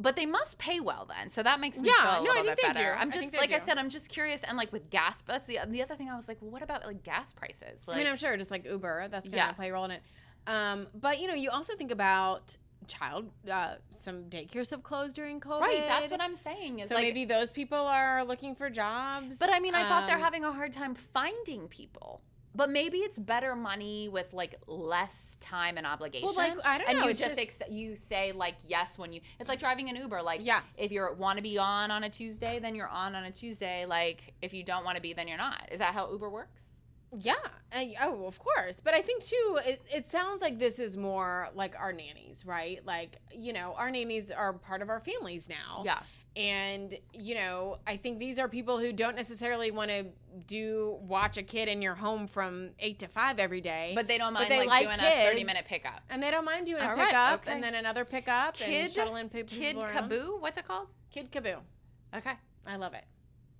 But 0.00 0.16
they 0.16 0.26
must 0.26 0.58
pay 0.58 0.80
well 0.80 1.06
then. 1.06 1.28
So 1.30 1.42
that 1.42 1.60
makes 1.60 1.78
me 1.78 1.88
Yeah, 1.88 2.14
feel 2.16 2.22
a 2.22 2.24
no, 2.24 2.30
I 2.32 2.42
think 2.42 2.56
they 2.60 2.68
better. 2.68 2.94
do. 2.94 2.98
I'm 3.00 3.08
I 3.08 3.10
just 3.10 3.30
they 3.32 3.38
like 3.38 3.52
I 3.52 3.60
said, 3.60 3.76
I'm 3.78 3.90
just 3.90 4.08
curious 4.08 4.42
and 4.42 4.56
like 4.56 4.72
with 4.72 4.88
gas 4.90 5.22
that's 5.26 5.46
the 5.46 5.58
the 5.68 5.82
other 5.82 5.94
thing 5.94 6.08
I 6.10 6.16
was 6.16 6.26
like, 6.28 6.38
well, 6.40 6.50
what 6.50 6.62
about 6.62 6.84
like 6.86 7.02
gas 7.04 7.32
prices? 7.32 7.80
Like 7.86 7.96
I 7.96 7.98
mean, 7.98 8.06
I'm 8.08 8.16
sure 8.16 8.36
just 8.36 8.50
like 8.50 8.64
Uber, 8.64 9.08
that's 9.10 9.28
gonna 9.28 9.36
Yeah. 9.36 9.52
play 9.52 9.68
a 9.68 9.72
role 9.74 9.84
in 9.84 9.90
it. 9.92 10.02
Um, 10.46 10.88
but 10.94 11.20
you 11.20 11.28
know, 11.28 11.34
you 11.34 11.50
also 11.50 11.76
think 11.76 11.90
about 11.92 12.56
child. 12.88 13.30
Uh, 13.50 13.74
some 13.90 14.24
daycares 14.24 14.70
have 14.70 14.82
closed 14.82 15.14
during 15.16 15.40
COVID. 15.40 15.60
Right, 15.60 15.84
that's 15.86 16.10
what 16.10 16.20
I'm 16.22 16.36
saying. 16.36 16.82
So 16.86 16.94
like, 16.94 17.02
maybe 17.04 17.24
those 17.24 17.52
people 17.52 17.78
are 17.78 18.24
looking 18.24 18.54
for 18.54 18.70
jobs. 18.70 19.38
But 19.38 19.52
I 19.52 19.60
mean, 19.60 19.74
I 19.74 19.88
thought 19.88 20.06
they're 20.06 20.16
Um, 20.16 20.22
having 20.22 20.44
a 20.44 20.52
hard 20.52 20.72
time 20.72 20.94
finding 20.94 21.68
people. 21.68 22.20
But 22.54 22.68
maybe 22.68 22.98
it's 22.98 23.18
better 23.18 23.56
money 23.56 24.10
with 24.10 24.34
like 24.34 24.56
less 24.66 25.38
time 25.40 25.78
and 25.78 25.86
obligation. 25.86 26.26
Well, 26.26 26.34
like, 26.34 26.52
I 26.66 26.76
don't 26.76 26.86
know. 26.86 26.90
and 26.90 26.98
know, 27.00 27.08
you 27.08 27.14
just, 27.14 27.30
just- 27.30 27.40
ex- 27.62 27.70
you 27.70 27.96
say 27.96 28.32
like 28.32 28.56
yes 28.66 28.98
when 28.98 29.10
you. 29.14 29.22
It's 29.40 29.48
like 29.48 29.58
driving 29.58 29.88
an 29.88 29.96
Uber. 29.96 30.20
Like 30.20 30.40
Yeah. 30.44 30.60
if 30.76 30.92
you 30.92 31.08
want 31.16 31.38
to 31.38 31.42
be 31.42 31.56
on 31.56 31.90
on 31.90 32.04
a 32.04 32.10
Tuesday, 32.10 32.58
then 32.58 32.74
you're 32.74 32.88
on 32.88 33.14
on 33.14 33.24
a 33.24 33.30
Tuesday. 33.30 33.86
Like 33.86 34.34
if 34.42 34.52
you 34.52 34.62
don't 34.64 34.84
want 34.84 34.96
to 34.96 35.02
be, 35.02 35.14
then 35.14 35.28
you're 35.28 35.38
not. 35.38 35.66
Is 35.72 35.78
that 35.78 35.94
how 35.94 36.10
Uber 36.12 36.28
works? 36.28 36.60
Yeah. 37.18 37.34
Uh, 37.72 37.84
oh, 38.02 38.26
of 38.26 38.38
course. 38.38 38.80
But 38.82 38.94
I 38.94 39.02
think 39.02 39.22
too, 39.22 39.58
it, 39.66 39.82
it 39.92 40.08
sounds 40.08 40.40
like 40.40 40.58
this 40.58 40.78
is 40.78 40.96
more 40.96 41.48
like 41.54 41.74
our 41.78 41.92
nannies, 41.92 42.44
right? 42.46 42.84
Like, 42.86 43.16
you 43.34 43.52
know, 43.52 43.74
our 43.76 43.90
nannies 43.90 44.30
are 44.30 44.52
part 44.54 44.82
of 44.82 44.88
our 44.88 45.00
families 45.00 45.48
now. 45.48 45.82
Yeah. 45.84 46.00
And, 46.34 46.96
you 47.12 47.34
know, 47.34 47.76
I 47.86 47.98
think 47.98 48.18
these 48.18 48.38
are 48.38 48.48
people 48.48 48.78
who 48.78 48.90
don't 48.94 49.14
necessarily 49.16 49.70
want 49.70 49.90
to 49.90 50.06
do 50.46 50.96
watch 51.02 51.36
a 51.36 51.42
kid 51.42 51.68
in 51.68 51.82
your 51.82 51.94
home 51.94 52.26
from 52.26 52.70
eight 52.78 52.98
to 53.00 53.08
five 53.08 53.38
every 53.38 53.60
day. 53.60 53.92
But 53.94 54.08
they 54.08 54.16
don't 54.16 54.32
mind 54.32 54.50
they 54.50 54.60
like, 54.60 54.68
like 54.68 54.84
doing 54.86 54.98
kids. 54.98 55.24
a 55.26 55.28
30 55.30 55.44
minute 55.44 55.64
pickup. 55.68 56.00
and 56.08 56.22
they 56.22 56.30
don't 56.30 56.46
mind 56.46 56.64
doing 56.64 56.80
a 56.80 56.88
All 56.88 56.94
right, 56.96 57.08
pickup 57.08 57.42
okay. 57.42 57.52
and 57.52 57.62
then 57.62 57.74
another 57.74 58.06
pickup 58.06 58.56
and 58.62 58.70
Kid- 58.72 58.92
shuttling 58.92 59.28
pe- 59.28 59.42
people 59.42 59.58
Kid 59.58 59.76
around. 59.76 60.10
Kaboo, 60.10 60.40
what's 60.40 60.56
it 60.56 60.66
called? 60.66 60.86
Kid 61.10 61.30
Kaboo. 61.30 61.58
Okay. 62.16 62.32
I 62.66 62.76
love 62.76 62.94
it. 62.94 63.04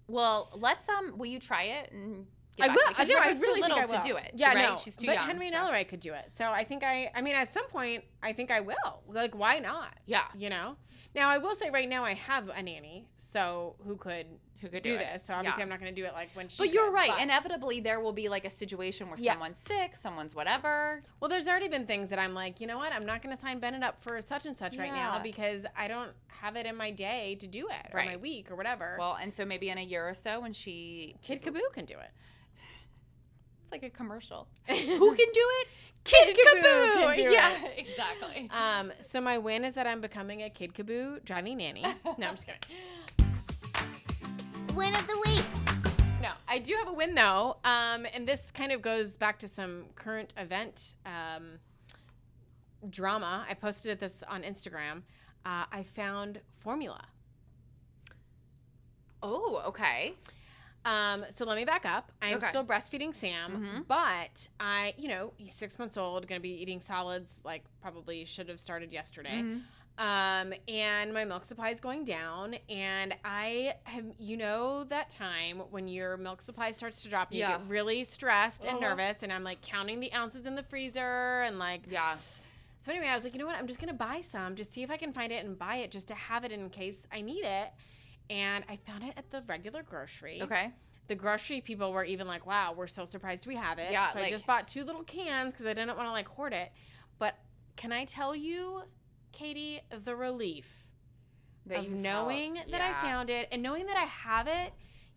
Well, 0.08 0.48
let's 0.58 0.88
um. 0.88 1.18
Will 1.18 1.26
you 1.26 1.38
try 1.40 1.64
it 1.64 1.92
and? 1.92 2.24
I 2.60 2.68
will. 2.68 2.74
to 2.94 3.04
me? 3.06 3.14
Know. 3.14 3.20
I 3.20 3.26
River's 3.28 3.40
too 3.40 3.52
little 3.52 3.76
think 3.78 3.92
I 3.92 4.00
to 4.00 4.08
do 4.08 4.16
it. 4.16 4.30
Yeah, 4.34 4.48
right? 4.54 4.70
no. 4.70 4.76
She's 4.76 4.96
too 4.96 5.06
but 5.06 5.14
young. 5.14 5.26
Henry 5.26 5.46
and 5.48 5.54
so- 5.56 5.62
Ellery 5.62 5.84
could 5.84 6.00
do 6.00 6.12
it. 6.12 6.26
So 6.34 6.46
I 6.50 6.64
think 6.64 6.82
I. 6.84 7.10
I 7.14 7.22
mean, 7.22 7.34
at 7.34 7.52
some 7.52 7.66
point, 7.68 8.04
I 8.22 8.32
think 8.32 8.50
I 8.50 8.60
will. 8.60 9.02
Like, 9.08 9.34
why 9.36 9.58
not? 9.58 9.94
Yeah. 10.06 10.24
You 10.36 10.50
know. 10.50 10.76
Now 11.14 11.28
I 11.28 11.38
will 11.38 11.54
say 11.54 11.68
right 11.70 11.88
now 11.88 12.04
I 12.04 12.14
have 12.14 12.48
a 12.48 12.62
nanny, 12.62 13.06
so 13.18 13.76
who 13.86 13.96
could 13.96 14.26
Who 14.62 14.68
could 14.68 14.82
do, 14.82 14.92
do 14.92 14.98
this? 14.98 15.24
So 15.24 15.34
obviously 15.34 15.58
Yeah. 15.60 15.64
I'm 15.64 15.68
not 15.68 15.78
going 15.80 15.94
to 15.94 16.00
do 16.00 16.06
it 16.06 16.14
like 16.14 16.30
when 16.34 16.48
she. 16.48 16.56
But 16.58 16.72
you're 16.72 16.90
right. 16.90 17.10
but- 17.10 17.20
Inevitably, 17.20 17.80
there 17.80 18.00
will 18.00 18.14
be 18.14 18.28
like 18.30 18.46
a 18.46 18.50
situation 18.50 19.08
where 19.10 19.18
Yeah. 19.18 19.32
someone's 19.32 19.58
sick, 19.58 19.94
someone's 19.94 20.34
whatever. 20.34 21.02
well, 21.20 21.28
there's 21.28 21.48
already 21.48 21.68
been 21.68 21.86
things 21.86 22.08
that 22.10 22.18
I'm 22.18 22.32
like, 22.32 22.60
you 22.62 22.66
know 22.66 22.78
what? 22.78 22.92
I'm 22.94 23.04
not 23.04 23.20
going 23.20 23.34
to 23.34 23.40
sign 23.40 23.58
Bennett 23.58 23.82
up 23.82 24.00
for 24.00 24.22
such 24.22 24.46
and 24.46 24.56
such 24.56 24.76
right 24.78 24.92
now 24.92 25.18
because 25.18 25.66
I 25.76 25.86
don't 25.88 26.12
have 26.28 26.56
it 26.56 26.64
in 26.64 26.76
my 26.76 26.90
day 26.90 27.34
to 27.40 27.46
do 27.46 27.68
it 27.68 27.90
or 27.92 28.02
my 28.04 28.16
week 28.16 28.50
or 28.50 28.56
whatever. 28.56 28.96
Well, 28.98 29.18
and 29.20 29.34
so 29.34 29.44
maybe 29.44 29.68
in 29.68 29.76
a 29.78 29.82
year 29.82 30.08
or 30.08 30.14
so, 30.14 30.40
when 30.40 30.52
she 30.54 31.16
Kid 31.22 31.42
Kaboo 31.42 31.72
can 31.74 31.84
do 31.84 31.94
it. 31.98 32.10
Like 33.72 33.82
a 33.82 33.90
commercial. 33.90 34.46
Who 34.68 34.74
can 35.14 35.26
do 35.32 35.46
it? 35.60 35.68
Kid 36.04 36.36
Kaboo 36.36 36.62
Kaboo 36.62 37.16
do 37.16 37.22
yeah, 37.22 37.64
it. 37.64 37.74
exactly. 37.78 38.50
Um, 38.50 38.92
so 39.00 39.20
my 39.20 39.38
win 39.38 39.64
is 39.64 39.74
that 39.74 39.86
I'm 39.86 40.00
becoming 40.00 40.42
a 40.42 40.50
Kid 40.50 40.74
Kaboo 40.74 41.24
driving 41.24 41.56
nanny. 41.58 41.82
No, 42.18 42.26
I'm 42.28 42.34
just 42.34 42.46
kidding. 42.46 42.60
Win 44.74 44.94
of 44.94 45.06
the 45.06 45.22
week. 45.26 45.44
No, 46.20 46.30
I 46.48 46.58
do 46.58 46.74
have 46.74 46.88
a 46.88 46.92
win 46.92 47.14
though, 47.14 47.56
um, 47.64 48.06
and 48.12 48.28
this 48.28 48.50
kind 48.50 48.72
of 48.72 48.82
goes 48.82 49.16
back 49.16 49.38
to 49.40 49.48
some 49.48 49.86
current 49.94 50.34
event 50.36 50.94
um, 51.06 51.58
drama. 52.90 53.46
I 53.48 53.54
posted 53.54 53.98
this 53.98 54.22
on 54.28 54.42
Instagram. 54.42 55.02
Uh, 55.44 55.64
I 55.72 55.82
found 55.82 56.40
formula. 56.60 57.04
oh, 59.22 59.62
okay. 59.66 60.14
Um, 60.84 61.24
so 61.30 61.44
let 61.44 61.56
me 61.56 61.64
back 61.64 61.86
up. 61.86 62.10
I'm 62.20 62.38
Okay. 62.38 62.48
still 62.48 62.64
breastfeeding 62.64 63.14
Sam, 63.14 63.56
Mhm. 63.56 63.86
but 63.86 64.48
I, 64.58 64.94
you 64.98 65.08
know, 65.08 65.32
he's 65.36 65.52
six 65.54 65.78
months 65.78 65.96
old, 65.96 66.26
going 66.26 66.40
to 66.40 66.42
be 66.42 66.60
eating 66.60 66.80
solids 66.80 67.40
like 67.44 67.62
probably 67.80 68.24
should 68.24 68.48
have 68.48 68.58
started 68.58 68.92
yesterday. 68.92 69.42
Mhm. 69.42 69.62
Um, 69.98 70.54
and 70.68 71.12
my 71.12 71.24
milk 71.24 71.44
supply 71.44 71.68
is 71.68 71.78
going 71.78 72.04
down, 72.04 72.54
and 72.68 73.14
I 73.24 73.76
have, 73.84 74.06
you 74.18 74.36
know, 74.38 74.84
that 74.84 75.10
time 75.10 75.60
when 75.70 75.86
your 75.86 76.16
milk 76.16 76.40
supply 76.42 76.72
starts 76.72 77.02
to 77.02 77.08
drop, 77.10 77.28
and 77.30 77.38
Yeah. 77.38 77.52
you 77.52 77.58
get 77.58 77.68
really 77.68 78.02
stressed 78.04 78.64
and 78.64 78.78
Uh-huh. 78.78 78.88
nervous, 78.88 79.22
and 79.22 79.30
I'm 79.32 79.44
like 79.44 79.60
counting 79.60 80.00
the 80.00 80.12
ounces 80.14 80.46
in 80.46 80.54
the 80.56 80.62
freezer, 80.62 81.42
and 81.42 81.58
like, 81.58 81.82
Yeah. 81.86 82.16
so 82.78 82.90
anyway, 82.90 83.06
I 83.08 83.14
was 83.14 83.22
like, 83.22 83.34
you 83.34 83.38
know 83.38 83.46
what? 83.46 83.56
I'm 83.56 83.66
just 83.68 83.78
gonna 83.78 83.92
buy 83.92 84.22
some, 84.22 84.56
just 84.56 84.72
see 84.72 84.82
if 84.82 84.90
I 84.90 84.96
can 84.96 85.12
find 85.12 85.30
it 85.30 85.44
and 85.44 85.58
buy 85.58 85.76
it, 85.76 85.90
just 85.92 86.08
to 86.08 86.14
have 86.14 86.42
it 86.44 86.50
in 86.52 86.70
case 86.70 87.06
I 87.12 87.20
need 87.20 87.44
it. 87.44 87.70
And 88.32 88.64
I 88.66 88.76
found 88.76 89.04
it 89.04 89.12
at 89.18 89.30
the 89.30 89.42
regular 89.46 89.82
grocery. 89.82 90.40
Okay. 90.40 90.72
The 91.08 91.14
grocery 91.14 91.60
people 91.60 91.92
were 91.92 92.04
even 92.04 92.26
like, 92.26 92.46
"Wow, 92.46 92.72
we're 92.74 92.86
so 92.86 93.04
surprised 93.04 93.46
we 93.46 93.56
have 93.56 93.78
it." 93.78 93.92
Yeah, 93.92 94.08
So 94.08 94.20
I 94.20 94.30
just 94.30 94.46
bought 94.46 94.66
two 94.66 94.84
little 94.84 95.02
cans 95.02 95.52
because 95.52 95.66
I 95.66 95.74
didn't 95.74 95.94
want 95.96 96.08
to 96.08 96.12
like 96.12 96.28
hoard 96.28 96.54
it. 96.54 96.72
But 97.18 97.36
can 97.76 97.92
I 97.92 98.06
tell 98.06 98.34
you, 98.34 98.84
Katie, 99.32 99.80
the 99.90 100.16
relief 100.16 100.86
That 101.66 101.80
of 101.80 101.84
you 101.84 101.90
felt- 101.90 102.00
knowing 102.02 102.54
that 102.54 102.80
I 102.80 102.92
found 103.02 103.28
it 103.28 103.48
and 103.52 103.62
knowing 103.62 103.86
that 103.86 103.96
I 103.98 104.04
have 104.04 104.48
it. 104.48 104.72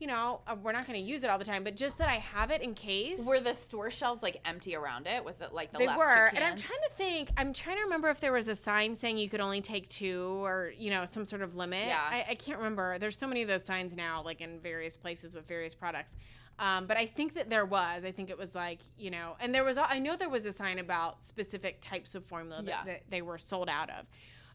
You 0.06 0.12
know, 0.12 0.42
uh, 0.46 0.56
we're 0.62 0.72
not 0.72 0.86
going 0.86 1.04
to 1.04 1.04
use 1.04 1.24
it 1.24 1.32
all 1.32 1.40
the 1.40 1.46
time, 1.46 1.64
but 1.64 1.76
just 1.76 1.98
that 1.98 2.08
I 2.08 2.18
have 2.18 2.52
it 2.52 2.62
in 2.62 2.76
case. 2.76 3.26
Were 3.26 3.40
the 3.40 3.56
store 3.56 3.90
shelves 3.90 4.22
like 4.22 4.40
empty 4.46 4.76
around 4.76 5.08
it? 5.08 5.26
Was 5.26 5.42
it 5.42 5.52
like 5.52 5.72
the 5.72 5.80
they 5.80 5.88
last 5.88 5.98
were, 5.98 6.28
and 6.28 6.44
I'm 6.44 6.56
trying 6.56 6.80
to 6.88 6.96
think. 6.96 7.32
I'm 7.38 7.54
trying 7.54 7.78
to 7.78 7.82
remember 7.86 8.10
if 8.10 8.20
there 8.22 8.32
was 8.32 8.48
a 8.48 8.54
sign 8.54 8.94
saying 8.94 9.18
you 9.18 9.30
could 9.30 9.40
only 9.40 9.62
take 9.62 9.88
two, 9.88 10.46
or 10.46 10.72
you 10.78 10.92
know, 10.92 11.06
some 11.08 11.26
sort 11.26 11.42
of 11.42 11.56
limit. 11.56 11.88
Yeah. 11.88 12.00
I, 12.08 12.24
I 12.30 12.36
can't 12.36 12.60
remember. 12.60 13.00
There's 13.00 13.18
so 13.18 13.26
many 13.26 13.42
of 13.42 13.48
those 13.48 13.66
signs 13.66 13.96
now, 13.96 14.22
like 14.22 14.42
in 14.42 14.60
various 14.60 14.96
places 14.96 15.34
with 15.34 15.48
various 15.48 15.74
products. 15.74 16.16
Um, 16.60 16.86
but 16.86 16.98
I 16.98 17.08
think 17.08 17.34
that 17.34 17.50
there 17.50 17.66
was. 17.66 18.06
I 18.06 18.12
think 18.12 18.30
it 18.30 18.38
was 18.38 18.54
like 18.54 18.82
you 19.00 19.10
know, 19.10 19.36
and 19.40 19.56
there 19.56 19.64
was. 19.64 19.80
I 19.80 19.98
know 19.98 20.16
there 20.16 20.30
was 20.30 20.46
a 20.46 20.52
sign 20.52 20.78
about 20.78 21.24
specific 21.24 21.82
types 21.82 22.14
of 22.14 22.24
formula 22.26 22.62
that, 22.62 22.70
Yeah. 22.70 22.94
that 22.94 23.02
they 23.10 23.24
were 23.24 23.40
sold 23.40 23.70
out 23.70 23.90
of. 23.90 24.06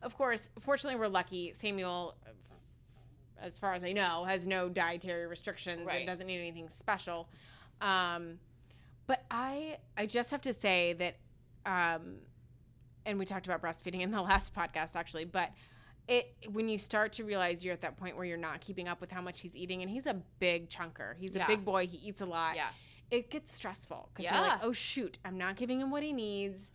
Of 0.01 0.17
course, 0.17 0.49
fortunately, 0.61 1.01
we're 1.01 1.09
lucky. 1.09 1.53
Samuel, 1.55 2.15
as 3.42 3.59
far 3.59 3.74
as 3.74 3.83
I 3.85 3.92
know, 3.92 4.24
has 4.24 4.46
no 4.46 4.68
dietary 4.68 5.26
restrictions 5.26 5.87
Right. 5.87 5.98
and 5.98 6.07
doesn't 6.07 6.26
need 6.26 6.38
anything 6.38 6.68
special. 6.68 7.29
Um, 7.81 8.38
but 9.07 9.24
I, 9.31 9.79
I 9.96 10.07
just 10.07 10.31
have 10.31 10.40
to 10.42 10.53
say 10.53 10.92
that, 10.94 11.16
um, 11.66 12.16
and 13.07 13.18
we 13.18 13.24
talked 13.24 13.46
about 13.46 13.62
breastfeeding 13.62 14.00
in 14.03 14.11
the 14.11 14.22
last 14.31 14.55
podcast 14.55 14.94
actually, 14.96 15.24
but 15.24 15.50
it 16.09 16.35
when 16.53 16.68
you 16.68 16.79
start 16.79 17.12
to 17.12 17.24
realize 17.24 17.64
you're 17.64 17.74
at 17.74 17.83
that 17.83 17.96
point 17.96 18.16
where 18.16 18.24
you're 18.24 18.37
not 18.37 18.61
keeping 18.61 18.88
up 18.88 19.00
with 19.00 19.11
how 19.12 19.20
much 19.20 19.40
he's 19.40 19.57
eating, 19.57 19.83
and 19.83 19.90
he's 19.90 20.07
a 20.07 20.14
big 20.38 20.68
chunker. 20.68 21.14
He's 21.18 21.35
Yeah. 21.35 21.44
a 21.44 21.46
big 21.46 21.64
boy. 21.64 21.87
He 21.87 21.98
eats 21.98 22.20
a 22.20 22.26
lot. 22.26 22.57
Yeah. 22.57 22.68
It 23.11 23.31
gets 23.31 23.53
stressful 23.53 24.09
because 24.14 24.31
you're 24.31 24.40
like, 24.40 24.61
oh 24.62 24.72
shoot, 24.72 25.18
I'm 25.24 25.37
not 25.38 25.57
giving 25.57 25.81
him 25.81 25.90
what 25.90 26.03
he 26.03 26.12
needs. 26.12 26.70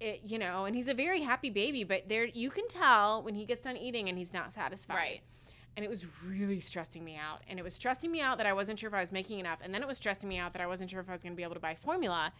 It, 0.00 0.22
you 0.24 0.38
know, 0.38 0.64
and 0.64 0.74
he's 0.74 0.88
a 0.88 0.94
very 0.94 1.20
happy 1.22 1.50
baby, 1.50 1.84
but 1.84 2.08
there 2.08 2.24
you 2.26 2.50
can 2.50 2.66
tell 2.68 3.22
when 3.22 3.34
he 3.34 3.44
gets 3.44 3.62
done 3.62 3.76
eating 3.76 4.08
and 4.08 4.18
he's 4.18 4.32
not 4.32 4.52
satisfied 4.52 4.96
Right. 4.96 5.20
And 5.76 5.84
it 5.84 5.88
was 5.88 6.04
really 6.26 6.60
stressing 6.60 7.04
me 7.04 7.16
out. 7.16 7.42
And 7.48 7.58
it 7.58 7.62
was 7.62 7.74
stressing 7.74 8.10
me 8.10 8.20
out 8.20 8.38
that 8.38 8.46
I 8.46 8.52
wasn't 8.52 8.78
sure 8.78 8.88
if 8.88 8.94
I 8.94 9.00
was 9.00 9.10
making 9.12 9.38
enough, 9.40 9.58
and 9.62 9.74
then 9.74 9.82
it 9.82 9.88
was 9.88 9.96
stressing 9.96 10.28
me 10.28 10.38
out 10.38 10.52
that 10.52 10.62
I 10.62 10.66
wasn't 10.66 10.90
sure 10.90 11.00
if 11.00 11.08
I 11.08 11.12
was 11.12 11.22
going 11.22 11.32
to 11.32 11.36
be 11.36 11.42
able 11.42 11.54
to 11.54 11.60
buy 11.60 11.74
formula. 11.74 12.32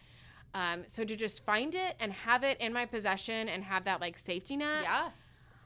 Um, 0.53 0.83
so 0.87 1.03
to 1.03 1.15
just 1.17 1.43
find 1.43 1.75
it 1.75 1.95
and 1.99 2.13
have 2.13 2.43
it 2.43 2.59
in 2.61 2.71
my 2.71 2.85
possession 2.85 3.49
and 3.49 3.63
have 3.63 3.83
that 3.85 3.99
like 3.99 4.17
safety 4.17 4.55
net 4.55 4.83
Yeah. 4.83 5.09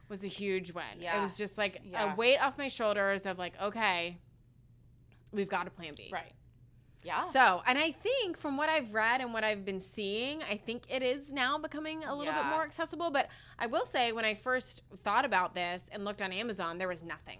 was 0.07 0.23
a 0.23 0.27
huge 0.27 0.71
win. 0.71 0.83
Yeah. 0.99 1.19
It 1.19 1.21
was 1.21 1.37
just 1.37 1.57
like 1.59 1.81
Yeah. 1.83 2.13
a 2.13 2.15
weight 2.15 2.37
off 2.39 2.57
my 2.57 2.69
shoulders 2.69 3.21
of 3.27 3.37
like, 3.37 3.53
okay, 3.61 4.17
we've 5.31 5.49
got 5.49 5.67
a 5.67 5.69
plan 5.69 5.93
B. 5.95 6.09
Right. 6.11 6.33
Yeah. 7.03 7.23
So, 7.23 7.61
and 7.67 7.77
I 7.77 7.91
think 7.91 8.37
from 8.37 8.57
what 8.57 8.67
I've 8.67 8.93
read 8.93 9.21
and 9.21 9.31
what 9.31 9.43
I've 9.43 9.63
been 9.63 9.79
seeing, 9.79 10.41
I 10.43 10.57
think 10.57 10.83
it 10.89 11.01
is 11.03 11.31
now 11.31 11.57
becoming 11.57 12.03
a 12.03 12.13
little 12.15 12.33
bit 12.33 12.45
more 12.45 12.63
accessible. 12.63 13.09
But 13.11 13.29
I 13.57 13.67
will 13.67 13.85
say, 13.85 14.11
when 14.11 14.25
I 14.25 14.33
first 14.33 14.81
thought 15.03 15.23
about 15.23 15.53
this 15.55 15.87
and 15.93 16.03
looked 16.03 16.21
on 16.21 16.33
Amazon, 16.33 16.77
there 16.77 16.89
was 16.89 17.01
nothing. 17.03 17.39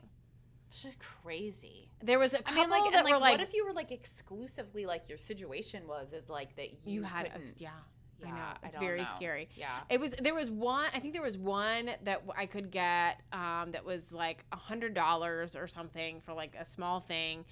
It's 0.70 0.82
just 0.84 1.00
crazy. 1.00 1.90
There 2.02 2.20
was 2.20 2.34
a 2.34 2.38
couple 2.44 2.62
mean, 2.62 2.70
like, 2.70 2.92
that 2.94 3.04
like, 3.04 3.14
were 3.14 3.20
like, 3.20 3.38
what 3.40 3.48
if 3.48 3.54
you 3.54 3.66
were 3.66 3.74
like 3.74 3.92
exclusively 3.92 4.86
like 4.86 5.10
your 5.10 5.18
situation 5.18 5.88
was 5.88 6.14
is 6.14 6.30
like 6.30 6.56
that 6.56 6.72
you, 6.86 6.94
you 6.96 7.04
had 7.04 7.26
a, 7.26 7.30
couldn't- 7.32 7.56
yeah, 7.60 7.70
I 8.24 8.28
Yeah, 8.28 8.32
know 8.34 8.38
I 8.42 8.58
it's 8.68 8.78
don't 8.78 8.86
very 8.86 9.02
know. 9.02 9.08
scary. 9.16 9.50
Yeah. 9.56 9.80
It 9.90 10.00
was 10.00 10.12
there 10.22 10.36
was 10.36 10.52
one 10.52 10.86
I 10.94 11.00
think 11.00 11.14
there 11.14 11.22
was 11.24 11.38
one 11.38 11.90
that 12.04 12.24
I 12.38 12.46
could 12.46 12.70
get 12.72 13.22
um, 13.34 13.72
that 13.72 13.84
was 13.86 14.12
like 14.12 14.46
a 14.52 14.58
hundred 14.58 14.94
dollars 14.94 15.56
or 15.56 15.68
something 15.68 16.22
for 16.22 16.34
like 16.34 16.56
a 16.60 16.66
small 16.66 17.00
thing, 17.00 17.46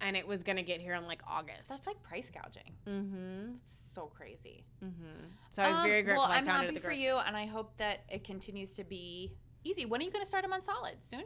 and 0.00 0.16
it 0.16 0.26
was 0.26 0.42
gonna 0.42 0.62
get 0.62 0.80
here 0.80 0.94
in 0.94 1.06
like 1.06 1.22
August. 1.28 1.68
That's 1.68 1.86
like 1.86 2.02
price 2.02 2.30
gouging. 2.30 2.72
mm-hmm. 2.88 3.52
It's 3.56 3.94
so 3.94 4.06
crazy. 4.06 4.64
Mm-hmm. 4.84 5.26
So 5.52 5.62
I 5.62 5.70
was 5.70 5.78
Um, 5.78 5.86
very 5.86 6.02
grateful. 6.02 6.24
Well, 6.24 6.32
I 6.32 6.38
I'm 6.38 6.44
found 6.46 6.64
it 6.64 6.72
happy 6.72 6.80
for 6.80 6.90
you, 6.92 7.16
and 7.18 7.36
I 7.36 7.46
hope 7.46 7.76
that 7.76 8.00
it 8.08 8.24
continues 8.24 8.74
to 8.74 8.82
be 8.84 9.32
easy. 9.62 9.86
When 9.86 10.00
are 10.00 10.04
you 10.04 10.10
going 10.10 10.24
to 10.24 10.28
start 10.28 10.42
them 10.42 10.52
on 10.52 10.62
solid? 10.62 10.96
Soon? 11.02 11.22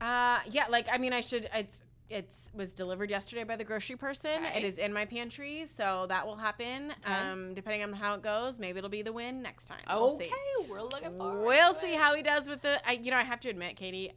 Uh, 0.00 0.40
yeah, 0.50 0.66
like 0.68 0.86
I 0.90 0.98
mean, 0.98 1.12
I 1.12 1.20
should. 1.20 1.48
It's 1.54 1.82
it's 2.10 2.50
was 2.54 2.74
delivered 2.74 3.10
yesterday 3.10 3.44
by 3.44 3.56
the 3.56 3.64
grocery 3.64 3.96
person. 3.96 4.44
Okay. 4.44 4.58
It 4.58 4.64
is 4.64 4.78
in 4.78 4.92
my 4.92 5.04
pantry, 5.04 5.66
so 5.66 6.06
that 6.08 6.26
will 6.26 6.36
happen. 6.36 6.92
Okay. 7.04 7.12
Um, 7.12 7.54
depending 7.54 7.82
on 7.82 7.92
how 7.92 8.14
it 8.14 8.22
goes, 8.22 8.58
maybe 8.58 8.78
it'll 8.78 8.90
be 8.90 9.02
the 9.02 9.12
win 9.12 9.42
next 9.42 9.66
time. 9.66 9.80
We'll 9.88 10.14
okay, 10.14 10.28
see. 10.28 10.70
we're 10.70 10.82
looking 10.82 11.16
forward. 11.18 11.44
We'll 11.44 11.74
see 11.74 11.94
it. 11.94 12.00
how 12.00 12.14
he 12.14 12.22
does 12.22 12.48
with 12.48 12.62
the. 12.62 12.80
I, 12.88 12.92
you 12.92 13.10
know, 13.10 13.16
I 13.16 13.24
have 13.24 13.40
to 13.40 13.48
admit, 13.50 13.76
Katie, 13.76 14.12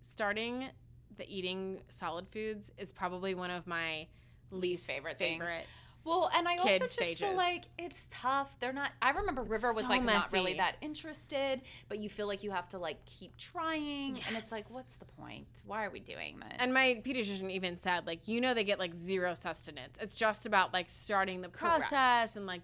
starting 0.00 0.68
the 1.16 1.28
eating 1.28 1.80
solid 1.90 2.26
foods 2.28 2.72
is 2.78 2.92
probably 2.92 3.34
one 3.34 3.50
of 3.50 3.66
my 3.66 4.06
least 4.50 4.86
favorite 4.86 5.18
things. 5.18 5.38
favorite. 5.40 5.66
Well, 6.04 6.30
and 6.34 6.48
I 6.48 6.56
also 6.56 6.78
just 6.78 6.98
feel 6.98 7.34
like 7.36 7.64
it's 7.78 8.06
tough. 8.10 8.48
They're 8.58 8.72
not. 8.72 8.90
I 9.02 9.10
remember 9.10 9.42
River 9.42 9.72
was 9.72 9.84
like 9.84 10.02
not 10.02 10.32
really 10.32 10.54
that 10.54 10.76
interested, 10.80 11.60
but 11.88 11.98
you 11.98 12.08
feel 12.08 12.26
like 12.26 12.42
you 12.42 12.50
have 12.50 12.68
to 12.70 12.78
like 12.78 13.04
keep 13.04 13.36
trying, 13.36 14.18
and 14.26 14.36
it's 14.36 14.50
like, 14.50 14.64
what's 14.70 14.94
the 14.96 15.04
point? 15.04 15.46
Why 15.66 15.84
are 15.84 15.90
we 15.90 16.00
doing 16.00 16.38
this? 16.40 16.56
And 16.58 16.72
my 16.72 17.02
pediatrician 17.04 17.50
even 17.50 17.76
said, 17.76 18.06
like, 18.06 18.26
you 18.28 18.40
know, 18.40 18.54
they 18.54 18.64
get 18.64 18.78
like 18.78 18.94
zero 18.94 19.34
sustenance. 19.34 19.96
It's 20.00 20.14
just 20.16 20.46
about 20.46 20.72
like 20.72 20.88
starting 20.88 21.42
the 21.42 21.48
Correct. 21.48 21.88
process 21.90 22.36
and 22.36 22.46
like 22.46 22.62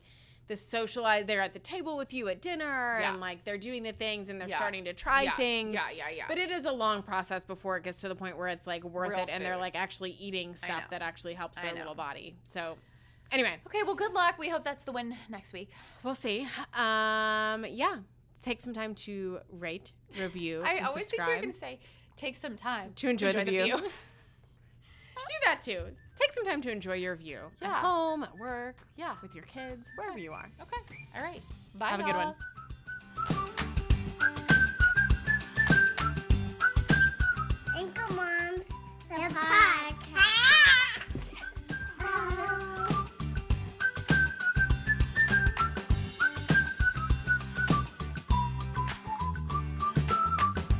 the 0.48 0.56
socialize. 0.56 1.26
They're 1.26 1.40
at 1.42 1.52
the 1.52 1.58
table 1.58 1.96
with 1.96 2.14
you 2.14 2.28
at 2.28 2.40
dinner 2.40 2.98
Yeah. 3.00 3.10
and 3.12 3.20
like 3.20 3.44
they're 3.44 3.58
doing 3.58 3.82
the 3.82 3.92
things 3.92 4.28
and 4.30 4.40
they're 4.40 4.48
Yeah. 4.48 4.56
starting 4.56 4.84
to 4.84 4.92
try 4.94 5.22
yeah, 5.22 5.36
things. 5.36 5.74
Yeah, 5.74 5.90
yeah, 5.94 6.08
yeah. 6.08 6.24
But 6.28 6.38
it 6.38 6.50
is 6.50 6.64
a 6.64 6.72
long 6.72 7.02
process 7.02 7.44
before 7.44 7.76
it 7.76 7.82
gets 7.84 8.00
to 8.02 8.08
the 8.08 8.14
point 8.14 8.38
where 8.38 8.48
it's 8.48 8.66
like 8.66 8.84
worth 8.84 9.10
Real 9.10 9.18
it 9.20 9.28
and 9.28 9.44
they're 9.44 9.56
like 9.56 9.74
actually 9.76 10.12
eating 10.12 10.54
stuff 10.56 10.88
that 10.90 11.02
actually 11.02 11.34
helps 11.34 11.58
their 11.58 11.74
little 11.74 11.94
body. 11.96 12.36
So, 12.44 12.78
anyway, 13.32 13.56
okay, 13.66 13.82
well, 13.84 13.94
good 13.94 14.12
luck. 14.12 14.36
We 14.38 14.48
hope 14.48 14.64
that's 14.64 14.84
the 14.84 14.92
win 14.92 15.16
next 15.28 15.52
week. 15.52 15.70
we'll 16.02 16.14
see. 16.14 16.46
Um, 16.74 17.66
yeah, 17.68 17.96
take 18.42 18.60
some 18.60 18.72
time 18.72 18.94
to 18.94 19.38
rate, 19.50 19.92
review, 20.20 20.62
I 20.64 20.74
and 20.74 20.86
always 20.86 21.08
subscribe. 21.08 21.28
think 21.28 21.42
you're 21.42 21.52
gonna 21.52 21.58
say 21.58 21.80
take 22.16 22.36
some 22.36 22.56
time 22.56 22.92
To 22.96 23.08
enjoy 23.08 23.32
the 23.32 23.44
view. 23.44 23.64
Do 25.28 25.34
that 25.44 25.60
too. 25.62 25.80
Take 26.16 26.32
some 26.32 26.44
time 26.44 26.62
to 26.62 26.70
enjoy 26.70 26.94
your 26.94 27.16
view 27.16 27.40
yeah. 27.60 27.68
at 27.68 27.74
home, 27.76 28.22
at 28.22 28.38
work, 28.38 28.76
yeah. 28.96 29.14
with 29.22 29.34
your 29.34 29.44
kids, 29.44 29.88
wherever 29.96 30.18
you 30.18 30.32
are. 30.32 30.48
Okay. 30.62 30.96
All 31.16 31.22
right. 31.22 31.42
Bye. 31.78 31.88
Have 31.88 32.00
a 32.00 32.04
good 32.04 32.14
one. 32.14 32.34
y'all. 33.30 33.46
Moms, 38.14 38.66
the, 39.08 39.14
podcast. 39.14 40.35